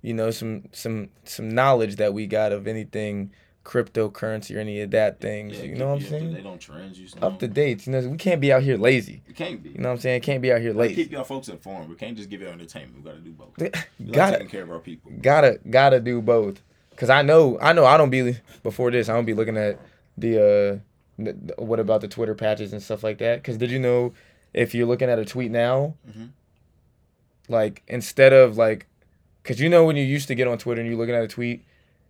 you 0.01 0.13
know 0.13 0.29
some 0.29 0.63
some 0.71 1.09
some 1.23 1.49
knowledge 1.49 1.95
that 1.95 2.13
we 2.13 2.27
got 2.27 2.51
of 2.51 2.67
anything 2.67 3.31
cryptocurrency 3.63 4.55
or 4.55 4.59
any 4.59 4.81
of 4.81 4.91
that 4.91 5.21
things 5.21 5.57
yeah, 5.57 5.63
you 5.63 5.75
know 5.75 5.87
what 5.87 5.93
i'm 5.93 5.99
you 6.01 6.05
up 6.05 6.09
to 6.11 6.19
saying 6.19 6.33
date 6.43 6.59
trends. 6.59 6.99
You 6.99 7.07
know. 7.21 7.27
up 7.27 7.39
to 7.39 7.47
date 7.47 7.87
you 7.87 7.91
know 7.93 7.99
we 8.09 8.17
can't 8.17 8.41
be 8.41 8.51
out 8.51 8.61
here 8.61 8.77
lazy 8.77 9.21
You 9.27 9.33
can't 9.33 9.63
be. 9.63 9.69
you 9.69 9.77
know 9.77 9.89
what 9.89 9.93
i'm 9.95 9.99
saying 10.01 10.21
can't 10.21 10.41
be 10.41 10.51
out 10.51 10.59
here 10.61 10.73
lazy 10.73 10.95
Keep 10.95 11.11
y'all 11.13 11.23
folks 11.23 11.47
informed. 11.47 11.89
We 11.89 11.95
can't 11.95 12.17
just 12.17 12.29
give 12.29 12.41
y'all 12.41 12.51
entertainment. 12.51 12.97
We 12.97 13.09
gotta 13.09 13.21
do 13.21 13.31
both. 13.31 13.57
We 13.99 14.11
gotta 14.11 14.33
taking 14.37 14.49
care 14.49 14.63
of 14.63 14.71
our 14.71 14.79
people. 14.79 15.11
gotta 15.21 15.59
gotta 15.69 15.99
do 16.01 16.21
both 16.21 16.61
because 16.89 17.09
i 17.09 17.21
know 17.21 17.57
i 17.61 17.71
know 17.73 17.85
i 17.85 17.95
don't 17.97 18.09
be 18.09 18.37
before 18.63 18.91
this 18.91 19.07
i 19.09 19.13
don't 19.13 19.25
be 19.25 19.33
looking 19.33 19.57
at 19.57 19.79
the 20.17 20.37
uh 20.37 20.79
the, 21.17 21.53
what 21.57 21.79
about 21.79 22.01
the 22.01 22.07
twitter 22.07 22.35
patches 22.35 22.73
and 22.73 22.81
stuff 22.83 23.01
like 23.03 23.17
that 23.19 23.37
because 23.37 23.57
did 23.57 23.71
you 23.71 23.79
know 23.79 24.13
if 24.53 24.75
you're 24.75 24.85
looking 24.87 25.09
at 25.09 25.17
a 25.19 25.25
tweet 25.25 25.51
now 25.51 25.93
Mhm. 26.09 26.29
like 27.49 27.81
instead 27.87 28.33
of 28.33 28.57
like 28.57 28.87
because 29.41 29.59
you 29.59 29.69
know 29.69 29.85
when 29.85 29.95
you 29.95 30.03
used 30.03 30.27
to 30.27 30.35
get 30.35 30.47
on 30.47 30.57
twitter 30.57 30.81
and 30.81 30.89
you're 30.89 30.99
looking 30.99 31.15
at 31.15 31.23
a 31.23 31.27
tweet 31.27 31.63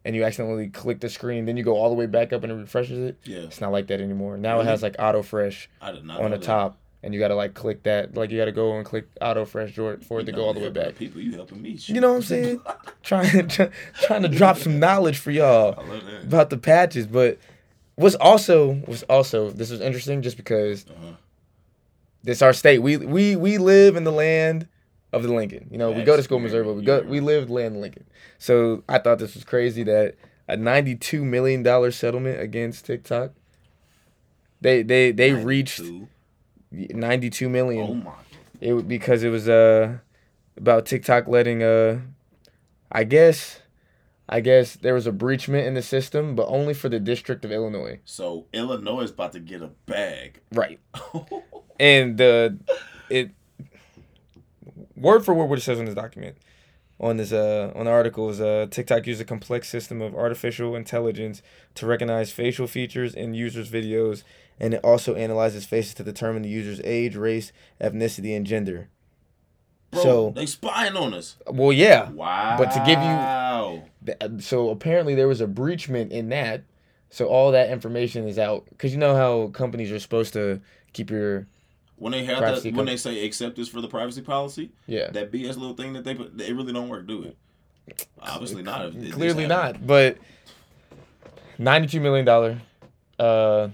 and 0.05 0.15
you 0.15 0.23
accidentally 0.23 0.67
click 0.69 0.99
the 0.99 1.09
screen 1.09 1.45
then 1.45 1.55
you 1.57 1.63
go 1.63 1.75
all 1.77 1.89
the 1.89 1.95
way 1.95 2.05
back 2.05 2.33
up 2.33 2.43
and 2.43 2.51
it 2.51 2.55
refreshes 2.55 2.99
it 2.99 3.17
Yeah. 3.25 3.39
it's 3.39 3.61
not 3.61 3.71
like 3.71 3.87
that 3.87 4.01
anymore 4.01 4.37
now 4.37 4.59
it 4.59 4.65
has 4.65 4.81
like 4.83 4.95
auto 4.99 5.21
fresh 5.21 5.69
I 5.81 5.91
did 5.91 6.03
not 6.05 6.19
on 6.21 6.31
the 6.31 6.37
that. 6.37 6.45
top 6.45 6.77
and 7.03 7.13
you 7.13 7.19
gotta 7.19 7.35
like 7.35 7.53
click 7.53 7.83
that 7.83 8.15
like 8.15 8.31
you 8.31 8.37
gotta 8.37 8.51
go 8.51 8.75
and 8.77 8.85
click 8.85 9.07
auto 9.21 9.43
fresh 9.45 9.73
for 9.73 9.93
it 9.93 10.01
it 10.09 10.25
to 10.25 10.31
go 10.31 10.43
all 10.45 10.53
the 10.53 10.59
way 10.61 10.69
back 10.69 10.95
People, 10.95 11.19
you 11.21 11.33
helping 11.35 11.61
me. 11.61 11.71
You 11.85 11.99
know 12.01 12.09
what 12.11 12.17
I'm 12.17 12.21
saying? 12.23 12.61
trying 13.03 13.47
trying 13.47 14.21
to 14.23 14.29
drop 14.29 14.57
some 14.57 14.79
knowledge 14.79 15.17
for 15.17 15.31
y'all 15.31 15.75
I 15.77 15.83
love 15.89 16.05
that. 16.05 16.23
about 16.23 16.49
the 16.49 16.57
patches 16.57 17.07
but 17.07 17.39
what's 17.95 18.15
also 18.15 18.81
was 18.87 19.03
also 19.03 19.49
this 19.51 19.69
was 19.69 19.81
interesting 19.81 20.21
just 20.21 20.37
because 20.37 20.85
Uh-huh. 20.87 21.13
this 22.23 22.41
our 22.41 22.53
state 22.53 22.79
we 22.79 22.97
we 22.97 23.35
we 23.35 23.57
live 23.57 23.95
in 23.95 24.03
the 24.03 24.11
land 24.11 24.67
of 25.13 25.23
the 25.23 25.31
lincoln 25.33 25.67
you 25.71 25.77
know 25.77 25.91
we 25.91 26.03
go 26.03 26.17
to 26.17 26.23
school 26.23 26.37
in 26.37 26.43
missouri 26.43 26.63
but 26.65 26.73
we 26.73 26.83
go 26.83 27.01
we 27.03 27.19
live 27.19 27.49
land 27.49 27.79
lincoln 27.79 28.05
so 28.37 28.83
i 28.89 28.97
thought 28.97 29.19
this 29.19 29.35
was 29.35 29.43
crazy 29.43 29.83
that 29.83 30.15
a 30.47 30.57
92 30.57 31.23
million 31.23 31.63
dollar 31.63 31.91
settlement 31.91 32.39
against 32.41 32.85
tiktok 32.85 33.31
they 34.59 34.81
they 34.83 35.11
they 35.11 35.33
reached 35.33 35.79
92. 35.81 36.07
92 36.97 37.49
million 37.49 37.87
Oh 37.89 37.93
my. 37.93 38.11
it 38.59 38.87
because 38.87 39.23
it 39.23 39.29
was 39.29 39.47
uh 39.47 39.97
about 40.57 40.85
TikTok 40.85 41.27
letting 41.27 41.61
uh 41.63 41.99
I 42.91 43.03
guess 43.03 43.59
I 44.29 44.39
guess 44.39 44.75
there 44.75 44.93
was 44.93 45.05
a 45.05 45.11
breachment 45.11 45.67
in 45.67 45.73
the 45.73 45.81
system, 45.81 46.33
but 46.35 46.47
only 46.47 46.73
for 46.73 46.87
the 46.87 46.99
District 46.99 47.43
of 47.43 47.51
Illinois. 47.51 47.99
So 48.05 48.45
Illinois 48.53 49.01
is 49.01 49.11
about 49.11 49.33
to 49.33 49.39
get 49.41 49.61
a 49.61 49.67
bag. 49.85 50.39
Right. 50.51 50.79
And 51.79 52.17
the 52.17 52.57
it 53.09 53.31
word 55.03 55.23
for 55.23 55.33
word 55.35 55.49
what 55.49 55.59
it 55.59 55.61
says 55.61 55.77
on 55.79 55.85
this 55.85 55.93
document 55.95 56.37
on 56.99 57.17
this 57.17 57.31
uh 57.31 57.71
on 57.75 57.85
the 57.85 57.91
article 57.91 58.29
is 58.29 58.39
uh 58.39 58.65
TikTok 58.71 59.05
used 59.07 59.21
a 59.21 59.25
complex 59.25 59.67
system 59.69 60.01
of 60.01 60.15
artificial 60.15 60.75
intelligence 60.75 61.41
to 61.75 61.85
recognize 61.85 62.31
facial 62.31 62.67
features 62.67 63.13
in 63.13 63.33
users' 63.33 63.69
videos 63.69 64.23
and 64.59 64.73
it 64.75 64.81
also 64.83 65.15
analyzes 65.15 65.65
faces 65.65 65.93
to 65.95 66.03
determine 66.03 66.43
the 66.43 66.49
user's 66.49 66.79
age, 66.83 67.15
race, 67.15 67.51
ethnicity, 67.81 68.35
and 68.37 68.45
gender. 68.45 68.87
Bro, 69.91 70.03
So- 70.03 70.33
they 70.35 70.45
spying 70.45 70.95
on 70.95 71.13
us. 71.13 71.37
Well, 71.47 71.73
yeah. 71.73 72.11
Wow. 72.11 72.55
But 72.59 72.69
to 72.71 72.79
give 72.85 72.99
you-? 72.99 74.13
Uh, 74.37 74.39
So 74.39 74.69
apparently 74.69 75.15
there 75.15 75.27
was 75.27 75.41
a 75.41 75.47
breachment 75.47 76.11
in 76.11 76.29
that. 76.29 76.63
So 77.09 77.25
all 77.27 77.51
that 77.51 77.69
information 77.71 78.27
is 78.27 78.37
out 78.39 78.65
because 78.69 78.91
you 78.93 78.99
know 78.99 79.15
how 79.15 79.47
companies 79.47 79.91
are 79.91 79.99
supposed 79.99 80.33
to 80.33 80.61
keep 80.93 81.09
your 81.09 81.47
When 81.95 82.11
they 82.11 82.25
have 82.25 82.39
Privacy 82.39 82.71
that, 82.71 82.77
when 82.77 82.85
they 82.85 82.97
say 82.97 83.25
accept 83.25 83.55
this 83.55 83.69
for 83.69 83.79
the 83.79 83.87
privacy 83.87 84.21
policy, 84.21 84.71
yeah. 84.87 85.09
that 85.11 85.31
BS 85.31 85.57
little 85.57 85.75
thing 85.75 85.93
that 85.93 86.03
they 86.03 86.15
put, 86.15 86.37
they 86.37 86.51
really 86.51 86.73
don't 86.73 86.89
work, 86.89 87.07
do 87.07 87.23
it? 87.23 87.37
Obviously 88.21 88.63
not. 88.63 88.85
it 88.85 89.11
Clearly 89.13 89.47
not. 89.47 89.85
But 89.85 90.17
ninety-two 91.57 91.99
million 91.99 92.25
dollar. 92.25 92.59
Uh, 93.19 93.69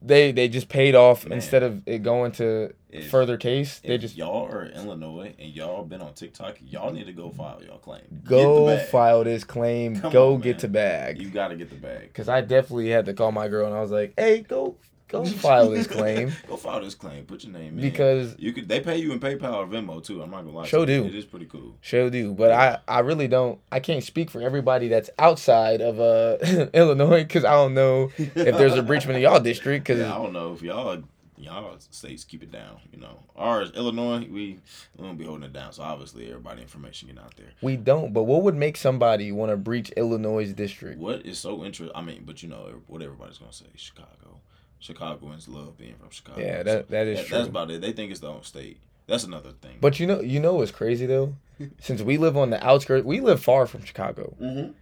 they 0.00 0.32
they 0.32 0.48
just 0.48 0.68
paid 0.68 0.94
off 0.94 1.26
Man. 1.26 1.34
instead 1.38 1.62
of 1.62 1.82
it 1.86 2.02
going 2.02 2.32
to 2.32 2.72
If- 2.90 3.10
further 3.10 3.36
case. 3.36 3.80
They 3.80 3.98
just 3.98 4.16
y'all 4.16 4.46
are 4.50 4.64
in 4.64 4.72
Illinois 4.72 5.34
and 5.38 5.50
y'all 5.50 5.84
been 5.84 6.00
on 6.00 6.14
TikTok, 6.14 6.56
y'all 6.64 6.92
need 6.92 7.06
to 7.06 7.12
go 7.12 7.30
file 7.30 7.60
y'all 7.66 7.78
claim. 7.78 8.02
Go 8.24 8.78
file 8.78 9.24
this 9.24 9.44
claim. 9.44 10.00
Come 10.00 10.12
go 10.12 10.34
on, 10.34 10.40
get 10.40 10.52
man. 10.52 10.60
to 10.60 10.68
bag. 10.68 11.20
You 11.20 11.30
got 11.30 11.48
to 11.48 11.56
get 11.56 11.70
the 11.70 11.76
bag. 11.76 12.14
Cause 12.14 12.28
I 12.28 12.40
definitely 12.40 12.90
had 12.90 13.06
to 13.06 13.14
call 13.14 13.32
my 13.32 13.48
girl 13.48 13.66
and 13.66 13.76
I 13.76 13.80
was 13.80 13.90
like, 13.90 14.14
"Hey, 14.16 14.40
go 14.40 14.76
go 15.08 15.24
file 15.44 15.70
this 15.70 15.86
claim." 15.86 16.32
go 16.46 16.56
file 16.56 16.80
this 16.80 16.94
claim. 16.94 17.24
Put 17.24 17.44
your 17.44 17.52
name 17.52 17.78
in. 17.78 17.80
Because 17.80 18.36
you 18.38 18.52
could. 18.52 18.68
They 18.68 18.80
pay 18.80 18.98
you 18.98 19.12
in 19.12 19.20
PayPal 19.20 19.54
or 19.54 19.66
Venmo 19.66 20.02
too. 20.02 20.22
I'm 20.22 20.30
not 20.30 20.44
gonna 20.44 20.56
lie. 20.56 20.66
Sure 20.66 20.86
to 20.86 21.00
do. 21.00 21.04
It 21.06 21.14
is 21.14 21.24
pretty 21.24 21.46
cool. 21.46 21.74
Sure 21.80 22.10
do, 22.10 22.34
but 22.34 22.52
I, 22.52 22.78
I 22.86 23.00
really 23.00 23.28
don't. 23.28 23.58
I 23.72 23.80
can't 23.80 24.04
speak 24.04 24.30
for 24.30 24.40
everybody 24.40 24.88
that's 24.88 25.10
outside 25.18 25.80
of 25.80 25.98
uh 26.00 26.36
Illinois 26.74 27.22
because 27.24 27.44
I 27.44 27.52
don't 27.52 27.74
know 27.74 28.10
if 28.16 28.34
there's 28.34 28.74
a 28.76 28.82
breachment 28.82 29.16
in 29.16 29.22
y'all 29.22 29.40
district. 29.40 29.86
Because 29.86 30.00
Yeah, 30.00 30.14
I 30.14 30.18
don't 30.18 30.32
know 30.32 30.52
if 30.52 30.62
y'all 30.62 31.02
y'all 31.36 31.76
states 31.90 32.24
keep 32.24 32.42
it 32.42 32.50
down. 32.50 32.80
You 32.92 32.98
know, 33.00 33.20
ours 33.36 33.70
Illinois, 33.74 34.26
we 34.30 34.58
we 34.96 35.06
don't 35.06 35.16
be 35.16 35.24
holding 35.24 35.44
it 35.44 35.52
down. 35.52 35.72
So 35.72 35.82
obviously, 35.82 36.28
everybody 36.28 36.62
information 36.62 37.08
getting 37.08 37.22
out 37.22 37.36
there. 37.36 37.52
we 37.62 37.76
don't. 37.76 38.12
But 38.12 38.24
what 38.24 38.42
would 38.42 38.56
make 38.56 38.76
somebody 38.76 39.30
want 39.32 39.50
to 39.50 39.56
breach 39.56 39.90
Illinois 39.90 40.52
district? 40.52 40.98
What 40.98 41.24
is 41.24 41.38
so 41.38 41.64
interesting? 41.64 41.96
I 41.96 42.02
mean, 42.02 42.24
but 42.26 42.42
you 42.42 42.48
know 42.48 42.82
what 42.86 43.02
everybody's 43.02 43.38
gonna 43.38 43.52
say. 43.52 43.66
Chicago, 43.76 44.40
Chicagoans 44.80 45.48
love 45.48 45.76
being 45.76 45.94
from 45.96 46.10
Chicago. 46.10 46.40
Yeah, 46.40 46.62
that 46.62 46.88
that 46.90 47.06
is 47.06 47.18
that- 47.18 47.26
true. 47.26 47.36
that's 47.38 47.48
about 47.48 47.70
it. 47.70 47.80
They 47.80 47.92
think 47.92 48.10
it's 48.10 48.20
the 48.20 48.28
own 48.28 48.42
state. 48.42 48.78
That's 49.06 49.24
another 49.24 49.52
thing. 49.52 49.78
But 49.80 49.98
you 49.98 50.06
know, 50.06 50.20
you 50.20 50.38
know 50.38 50.54
what's 50.54 50.70
crazy 50.70 51.06
though? 51.06 51.34
Since 51.80 52.02
we 52.02 52.18
live 52.18 52.36
on 52.36 52.50
the 52.50 52.64
outskirts, 52.64 53.04
we 53.04 53.20
live 53.20 53.42
far 53.42 53.66
from 53.66 53.84
Chicago, 53.84 54.34
mm-hmm. 54.40 54.72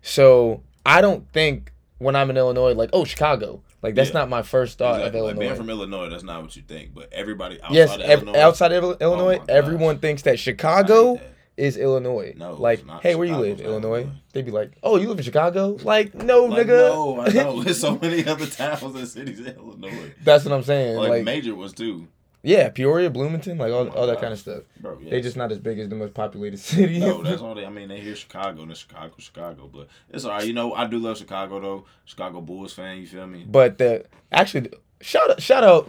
so 0.00 0.62
I 0.86 1.00
don't 1.00 1.30
think 1.32 1.72
when 1.98 2.16
I'm 2.16 2.30
in 2.30 2.36
Illinois, 2.36 2.72
like, 2.74 2.90
oh, 2.92 3.04
Chicago. 3.04 3.62
Like 3.82 3.96
that's 3.96 4.10
Yeah. 4.10 4.20
not 4.20 4.28
my 4.28 4.42
first 4.42 4.78
thought 4.78 5.00
exactly. 5.00 5.20
of 5.20 5.26
Like 5.26 5.38
being 5.38 5.54
from 5.56 5.68
Illinois, 5.68 6.08
that's 6.08 6.22
not 6.22 6.40
what 6.42 6.54
you 6.54 6.62
think. 6.62 6.94
But 6.94 7.12
everybody 7.12 7.60
outside 7.60 7.74
yes, 7.74 7.94
of 7.94 8.00
ev- 8.00 8.22
Illinois, 8.22 8.38
outside 8.38 8.72
of 8.72 9.00
Illinois, 9.00 9.38
gosh. 9.38 9.46
everyone 9.48 9.98
thinks 9.98 10.22
that 10.22 10.38
Chicago 10.38 11.14
that. 11.16 11.31
Is 11.56 11.76
Illinois. 11.76 12.34
No, 12.36 12.54
like, 12.54 12.82
hey, 13.02 13.14
where 13.14 13.26
you 13.26 13.36
live? 13.36 13.60
Illinois. 13.60 14.00
Illinois. 14.00 14.10
They'd 14.32 14.44
be 14.46 14.50
like, 14.50 14.72
oh, 14.82 14.96
you 14.96 15.08
live 15.08 15.18
in 15.18 15.24
Chicago? 15.24 15.76
Like, 15.82 16.14
no, 16.14 16.46
Like, 16.46 16.66
nigga. 16.66 16.68
no, 16.88 17.20
I 17.20 17.28
know. 17.28 17.62
There's 17.64 17.80
so 17.80 17.98
many 18.00 18.26
other 18.26 18.46
towns 18.46 18.82
and 18.94 19.06
cities 19.06 19.40
in 19.40 19.46
Illinois. 19.48 20.14
That's 20.24 20.44
what 20.44 20.54
I'm 20.54 20.62
saying. 20.62 20.96
Like, 20.96 21.10
Like, 21.10 21.24
major 21.24 21.54
ones 21.54 21.72
too. 21.74 22.08
yeah, 22.42 22.70
Peoria, 22.70 23.10
Bloomington, 23.10 23.58
like 23.58 23.70
all, 23.72 23.86
Oh 23.88 23.90
all 23.90 24.06
that 24.06 24.20
kind 24.20 24.32
of 24.32 24.38
stuff. 24.38 24.62
Bro, 24.80 24.98
yes. 25.02 25.10
They 25.10 25.20
just 25.20 25.36
not 25.36 25.52
as 25.52 25.58
big 25.58 25.78
as 25.78 25.88
the 25.88 25.94
most 25.94 26.14
populated 26.14 26.56
city. 26.70 26.98
No, 26.98 27.22
that's 27.22 27.42
all 27.42 27.54
they. 27.54 27.66
I 27.66 27.70
mean, 27.70 27.88
they 27.88 28.00
hear 28.00 28.16
Chicago 28.16 28.62
and 28.62 28.70
it's 28.70 28.80
Chicago, 28.80 29.12
Chicago, 29.18 29.68
but 29.72 29.88
it's 30.10 30.24
all 30.24 30.30
right. 30.32 30.46
You 30.46 30.54
know, 30.54 30.72
I 30.74 30.86
do 30.86 30.98
love 30.98 31.18
Chicago 31.18 31.60
though. 31.60 31.84
Chicago 32.06 32.40
Bulls 32.40 32.72
fan. 32.72 32.98
You 32.98 33.06
feel 33.06 33.26
me? 33.26 33.44
But 33.46 33.78
the 33.78 34.06
actually, 34.32 34.70
shout 35.02 35.30
out, 35.30 35.42
shout 35.42 35.62
out, 35.64 35.88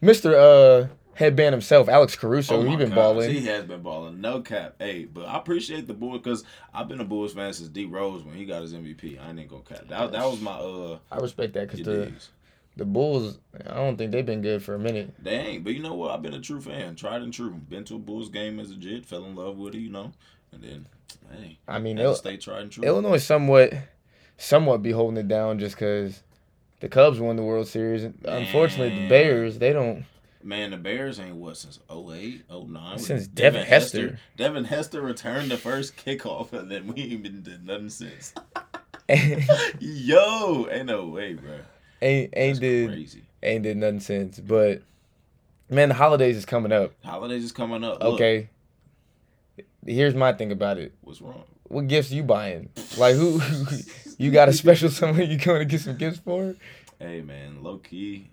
Mister 0.00 0.34
uh, 0.36 0.86
Headband 1.20 1.52
himself, 1.52 1.90
Alex 1.90 2.16
Caruso. 2.16 2.56
Oh 2.56 2.62
he 2.62 2.76
been 2.76 2.94
balling. 2.94 3.30
He 3.30 3.44
has 3.44 3.66
been 3.66 3.82
balling. 3.82 4.22
No 4.22 4.40
cap. 4.40 4.76
Hey, 4.78 5.04
but 5.04 5.26
I 5.26 5.36
appreciate 5.36 5.86
the 5.86 5.92
Bulls 5.92 6.22
because 6.22 6.44
I've 6.72 6.88
been 6.88 6.98
a 6.98 7.04
Bulls 7.04 7.34
fan 7.34 7.52
since 7.52 7.68
D 7.68 7.84
Rose 7.84 8.24
when 8.24 8.36
he 8.36 8.46
got 8.46 8.62
his 8.62 8.72
MVP. 8.72 9.20
I 9.22 9.28
ain't 9.28 9.50
gonna 9.50 9.60
cap. 9.62 9.86
That, 9.88 10.12
that 10.12 10.24
was 10.24 10.40
my 10.40 10.52
uh. 10.52 10.98
I 11.12 11.18
respect 11.18 11.52
that 11.52 11.68
because 11.68 11.84
the 11.84 12.06
digs. 12.06 12.30
the 12.78 12.86
Bulls, 12.86 13.38
I 13.68 13.74
don't 13.74 13.98
think 13.98 14.12
they've 14.12 14.24
been 14.24 14.40
good 14.40 14.62
for 14.62 14.74
a 14.74 14.78
minute. 14.78 15.12
They 15.22 15.34
ain't. 15.34 15.62
But 15.62 15.74
you 15.74 15.82
know 15.82 15.92
what? 15.92 16.12
I've 16.12 16.22
been 16.22 16.32
a 16.32 16.40
true 16.40 16.62
fan. 16.62 16.96
Tried 16.96 17.20
and 17.20 17.34
true. 17.34 17.50
Been 17.50 17.84
to 17.84 17.96
a 17.96 17.98
Bulls 17.98 18.30
game 18.30 18.58
as 18.58 18.70
a 18.70 18.76
jit. 18.76 19.04
Fell 19.04 19.26
in 19.26 19.34
love 19.34 19.58
with 19.58 19.74
it. 19.74 19.80
You 19.80 19.90
know. 19.90 20.12
And 20.52 20.62
then, 20.62 20.86
hey, 21.32 21.58
I 21.68 21.78
mean, 21.80 21.98
Il- 21.98 22.14
stay 22.14 22.38
tried 22.38 22.62
and 22.62 22.72
true. 22.72 22.82
Illinois 22.82 23.18
somewhat, 23.18 23.74
somewhat 24.38 24.82
be 24.82 24.92
holding 24.92 25.18
it 25.18 25.28
down 25.28 25.58
just 25.58 25.74
because 25.74 26.22
the 26.80 26.88
Cubs 26.88 27.20
won 27.20 27.36
the 27.36 27.42
World 27.42 27.68
Series. 27.68 28.10
Unfortunately, 28.24 29.02
the 29.02 29.08
Bears 29.10 29.58
they 29.58 29.74
don't. 29.74 30.06
Man, 30.42 30.70
the 30.70 30.78
Bears 30.78 31.20
ain't 31.20 31.36
what 31.36 31.56
since 31.58 31.78
08, 31.90 32.44
09. 32.50 32.98
Since 32.98 33.26
Devin 33.26 33.64
Hester. 33.66 34.18
Devin 34.36 34.64
Hester 34.64 35.02
returned 35.02 35.50
the 35.50 35.58
first 35.58 35.96
kickoff, 35.96 36.52
and 36.54 36.70
then 36.70 36.86
we 36.86 37.02
ain't 37.02 37.22
been 37.22 37.42
did 37.42 37.66
nothing 37.66 37.90
since. 37.90 38.32
Yo, 39.80 40.66
ain't 40.70 40.86
no 40.86 41.06
way, 41.08 41.34
bro. 41.34 41.58
ain't 42.00 42.32
That's 42.32 42.58
did 42.58 42.88
crazy. 42.88 43.22
ain't 43.42 43.64
did 43.64 43.76
nothing 43.76 44.00
since. 44.00 44.40
But 44.40 44.82
man, 45.68 45.88
the 45.90 45.94
holidays 45.94 46.36
is 46.36 46.46
coming 46.46 46.72
up. 46.72 46.92
Holidays 47.04 47.44
is 47.44 47.52
coming 47.52 47.84
up. 47.84 48.02
Look, 48.02 48.14
Okay. 48.14 48.48
Here's 49.86 50.14
my 50.14 50.32
thing 50.34 50.52
about 50.52 50.78
it. 50.78 50.92
what's 51.02 51.20
wrong? 51.20 51.44
What 51.64 51.86
gifts 51.88 52.10
you 52.10 52.22
buying? 52.22 52.68
Like 52.98 53.14
who? 53.16 53.40
you 54.18 54.30
got 54.30 54.48
a 54.48 54.52
special 54.52 54.88
someone 54.90 55.30
you 55.30 55.38
going 55.38 55.60
to 55.60 55.64
get 55.64 55.80
some 55.80 55.96
gifts 55.96 56.18
for? 56.18 56.54
Hey, 56.98 57.20
man, 57.22 57.62
low 57.62 57.78
key. 57.78 58.30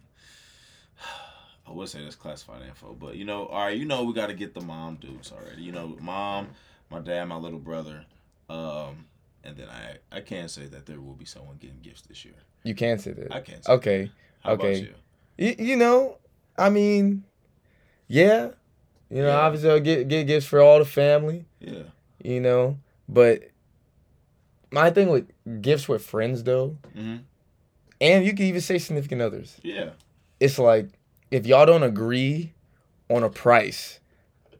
I 1.67 1.71
would 1.71 1.89
say 1.89 2.01
that's 2.03 2.15
classified 2.15 2.61
info, 2.67 2.95
but 2.97 3.15
you 3.15 3.25
know, 3.25 3.45
all 3.47 3.65
right, 3.65 3.77
you 3.77 3.85
know, 3.85 4.03
we 4.03 4.13
got 4.13 4.27
to 4.27 4.33
get 4.33 4.53
the 4.53 4.61
mom 4.61 4.95
dudes 4.95 5.31
already. 5.31 5.61
You 5.63 5.71
know, 5.73 5.97
mom, 5.99 6.49
my 6.89 6.99
dad, 6.99 7.25
my 7.25 7.35
little 7.35 7.59
brother, 7.59 8.05
um, 8.49 9.05
and 9.43 9.57
then 9.57 9.67
I 9.69 9.97
I 10.11 10.21
can't 10.21 10.49
say 10.49 10.65
that 10.67 10.85
there 10.85 11.01
will 11.01 11.13
be 11.15 11.25
someone 11.25 11.57
getting 11.57 11.79
gifts 11.81 12.03
this 12.03 12.23
year. 12.23 12.35
You 12.63 12.73
can 12.75 12.99
say 12.99 13.11
that. 13.11 13.33
I 13.33 13.41
can't. 13.41 13.65
Say 13.65 13.71
Okay. 13.73 14.01
that. 14.03 14.11
How 14.43 14.51
okay. 14.53 14.79
you? 14.79 14.93
You, 15.37 15.55
you 15.59 15.75
know, 15.75 16.17
I 16.57 16.69
mean, 16.69 17.23
yeah. 18.07 18.51
You 19.09 19.21
know, 19.21 19.27
Yeah. 19.29 19.37
obviously 19.39 19.69
I'll 19.69 19.79
get 19.79 20.07
get 20.07 20.25
gifts 20.25 20.45
for 20.45 20.61
all 20.61 20.79
the 20.79 20.85
family. 20.85 21.45
Yeah. 21.59 21.83
You 22.23 22.39
know, 22.39 22.77
but 23.09 23.43
my 24.71 24.89
thing 24.89 25.09
with 25.09 25.27
gifts 25.61 25.87
with 25.87 26.05
friends 26.05 26.43
though, 26.43 26.77
hmm 26.93 27.17
and 27.99 28.23
you 28.25 28.33
can 28.35 28.45
even 28.45 28.61
say 28.61 28.77
significant 28.77 29.21
others. 29.21 29.57
Yeah. 29.63 29.89
It's 30.39 30.59
like 30.59 30.89
if 31.31 31.45
y'all 31.45 31.65
don't 31.65 31.83
agree 31.83 32.53
on 33.09 33.23
a 33.23 33.29
price 33.29 33.99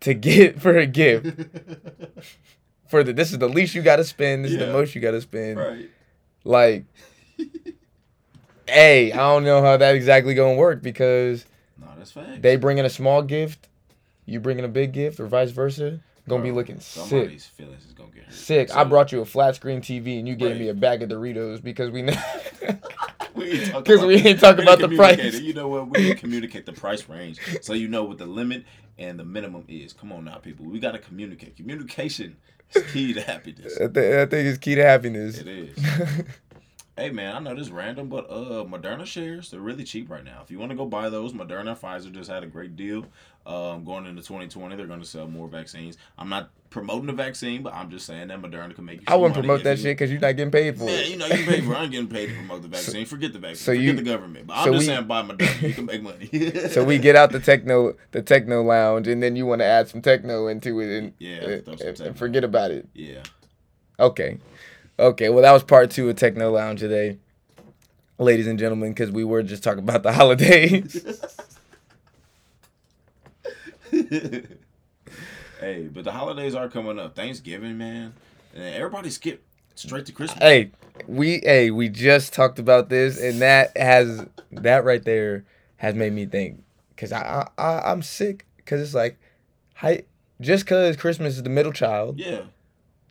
to 0.01 0.13
get 0.13 0.61
for 0.61 0.77
a 0.77 0.85
gift 0.85 1.27
for 2.87 3.03
the 3.03 3.13
this 3.13 3.31
is 3.31 3.39
the 3.39 3.49
least 3.49 3.75
you 3.75 3.81
got 3.81 3.97
to 3.97 4.03
spend, 4.03 4.45
this 4.45 4.51
is 4.53 4.57
the 4.59 4.67
most 4.71 4.95
you 4.95 5.01
got 5.01 5.11
to 5.11 5.21
spend. 5.21 5.59
right. 5.59 5.89
Like, 6.43 6.85
hey, 8.67 9.11
I 9.11 9.17
don't 9.17 9.43
know 9.43 9.61
how 9.61 9.77
that 9.77 9.95
exactly 9.95 10.33
gonna 10.33 10.55
work 10.55 10.81
because 10.81 11.45
No, 11.79 11.87
that's 11.97 12.11
fact. 12.11 12.41
they 12.41 12.55
bring 12.55 12.77
in 12.77 12.85
a 12.85 12.89
small 12.89 13.21
gift, 13.21 13.67
you 14.25 14.39
bring 14.39 14.59
in 14.59 14.65
a 14.65 14.69
big 14.69 14.93
gift, 14.93 15.19
or 15.19 15.27
vice 15.27 15.51
versa. 15.51 15.99
Gonna 16.29 16.43
be 16.43 16.51
looking 16.51 16.79
sick. 16.81 17.39
Feelings 17.41 17.85
is 17.85 17.93
gonna 17.93 18.11
get 18.11 18.25
hurt. 18.25 18.33
Sick. 18.33 18.75
I 18.75 18.83
brought 18.83 19.13
you 19.13 19.21
a 19.21 19.25
flat 19.25 19.55
screen 19.55 19.79
TV 19.79 20.19
and 20.19 20.27
you 20.27 20.35
gave 20.35 20.51
Right. 20.51 20.59
me 20.59 20.67
a 20.67 20.73
bag 20.73 21.01
of 21.01 21.09
Doritos 21.09 21.63
because 21.63 21.89
we 21.89 22.01
know. 22.01 22.13
We 23.37 23.51
ain't 23.51 23.65
talking 23.65 23.83
Because 23.83 23.99
about- 23.99 24.07
we 24.07 24.15
ain't 24.15 24.39
talking 24.39 24.65
we 24.65 24.71
about 24.73 24.89
the 24.89 24.95
price. 24.95 25.19
it. 25.19 25.43
You 25.43 25.53
know 25.53 25.67
what? 25.67 25.89
We 25.89 25.99
need 26.03 26.09
to 26.09 26.15
communicate 26.15 26.65
the 26.65 26.73
price 26.73 27.07
range 27.07 27.39
so 27.61 27.73
you 27.73 27.87
know 27.87 28.03
what 28.03 28.17
the 28.17 28.25
limit 28.25 28.65
and 28.97 29.19
the 29.19 29.25
minimum 29.25 29.63
is. 29.67 29.93
Come 29.93 30.11
on 30.11 30.25
now, 30.25 30.35
people. 30.37 30.65
We 30.65 30.79
gotta 30.79 30.99
communicate. 30.99 31.55
Communication 31.55 32.37
is 32.73 32.83
key 32.91 33.13
to 33.13 33.21
happiness. 33.21 33.77
I, 33.79 33.87
thi- 33.87 34.21
I 34.21 34.25
think 34.25 34.47
it's 34.47 34.57
key 34.57 34.75
to 34.75 34.83
happiness. 34.83 35.37
It 35.39 35.47
is. 35.47 35.77
Hey 36.97 37.11
man, 37.11 37.35
I 37.35 37.39
know 37.39 37.53
this 37.53 37.67
is 37.67 37.71
random, 37.71 38.09
but 38.09 38.25
uh, 38.27 38.65
Moderna 38.67 39.05
shares 39.05 39.51
they're 39.51 39.59
really 39.59 39.83
cheap 39.83 40.09
right 40.09 40.23
now. 40.23 40.41
If 40.43 40.49
you 40.49 40.57
want 40.57 40.71
to 40.71 40.75
go 40.75 40.85
buy 40.87 41.09
those, 41.09 41.31
Moderna, 41.31 41.77
Pfizer 41.77 42.11
just 42.11 42.27
had 42.27 42.43
a 42.43 42.47
great 42.47 42.75
deal. 42.75 43.05
Um, 43.45 43.85
going 43.85 44.07
into 44.07 44.23
2020, 44.23 44.75
they're 44.75 44.87
going 44.87 44.99
to 44.99 45.05
sell 45.05 45.27
more 45.27 45.47
vaccines. 45.47 45.95
I'm 46.17 46.27
not 46.27 46.49
promoting 46.71 47.05
the 47.05 47.13
vaccine, 47.13 47.61
but 47.61 47.73
I'm 47.75 47.91
just 47.91 48.07
saying 48.07 48.29
that 48.29 48.41
Moderna 48.41 48.73
can 48.73 48.83
make 48.83 49.01
you. 49.01 49.05
I 49.07 49.15
wouldn't 49.15 49.35
promote 49.35 49.63
that 49.63 49.77
you- 49.77 49.83
shit 49.83 49.97
because 49.97 50.09
you're 50.09 50.19
not 50.19 50.35
getting 50.35 50.49
paid 50.51 50.75
for 50.75 50.85
Man, 50.85 50.99
it. 50.99 51.09
you 51.09 51.17
know 51.17 51.27
you 51.27 51.45
pay 51.45 51.61
for. 51.61 51.75
I'm 51.75 51.91
getting 51.91 52.07
paid 52.07 52.29
to 52.29 52.33
promote 52.35 52.63
the 52.63 52.67
vaccine. 52.67 53.05
Forget 53.05 53.31
the 53.31 53.39
vaccine. 53.39 53.57
so 53.57 53.71
Forget 53.73 53.83
you- 53.85 53.93
the 53.93 54.01
government. 54.01 54.47
But 54.47 54.57
I'm 54.57 54.63
so 54.65 54.71
just 54.73 54.79
we- 54.81 54.85
saying, 54.87 55.05
buy 55.05 55.21
Moderna. 55.21 55.61
You 55.67 55.73
can 55.75 55.85
make 55.85 56.01
money. 56.01 56.29
So 56.71 56.83
we 56.83 56.97
get 56.97 57.15
out 57.15 57.31
the 57.31 57.39
techno, 57.39 57.93
the 58.11 58.23
techno 58.23 58.63
lounge, 58.63 59.07
and 59.07 59.21
then 59.21 59.35
you 59.35 59.45
want 59.45 59.61
to 59.61 59.65
add 59.65 59.87
some 59.87 60.01
techno 60.01 60.47
into 60.47 60.79
it, 60.79 60.97
and, 60.97 61.13
Yeah, 61.19 61.59
some 61.63 62.05
and 62.07 62.17
forget 62.17 62.43
about 62.43 62.71
it. 62.71 62.87
Yeah. 62.95 63.21
Okay, 63.99 64.37
okay. 64.99 65.29
Well, 65.29 65.43
that 65.43 65.51
was 65.51 65.63
part 65.63 65.91
two 65.91 66.09
of 66.09 66.15
techno 66.15 66.51
lounge 66.51 66.79
today, 66.79 67.17
ladies 68.17 68.47
and 68.47 68.57
gentlemen, 68.59 68.91
because 68.91 69.11
we 69.11 69.23
were 69.23 69.43
just 69.43 69.63
talking 69.63 69.83
about 69.83 70.03
the 70.03 70.11
holidays. 70.19 71.21
hey, 73.91 75.87
but 75.91 76.03
the 76.03 76.11
holidays 76.11 76.55
are 76.55 76.69
coming 76.69 76.99
up. 76.99 77.15
Thanksgiving, 77.15 77.77
man, 77.77 78.13
and 78.53 78.75
everybody 78.75 79.09
skip 79.09 79.43
straight 79.75 80.05
to 80.07 80.11
Christmas. 80.11 80.39
hey, 80.39 80.71
we 81.07 81.39
hey 81.43 81.71
we 81.71 81.89
just 81.89 82.33
talked 82.33 82.59
about 82.59 82.89
this, 82.89 83.21
and 83.21 83.41
that 83.41 83.75
has 83.77 84.25
that 84.51 84.83
right 84.83 85.03
there 85.03 85.45
has 85.77 85.95
made 85.95 86.13
me 86.13 86.25
think 86.25 86.63
because 86.89 87.11
I, 87.11 87.47
I 87.57 87.63
I 87.63 87.91
I'm 87.91 88.01
sick 88.01 88.45
because 88.57 88.81
it's 88.81 88.93
like, 88.93 89.17
hi, 89.75 90.03
just 90.41 90.65
because 90.65 90.97
Christmas 90.97 91.37
is 91.37 91.43
the 91.43 91.49
middle 91.49 91.71
child, 91.73 92.19
Yeah. 92.19 92.41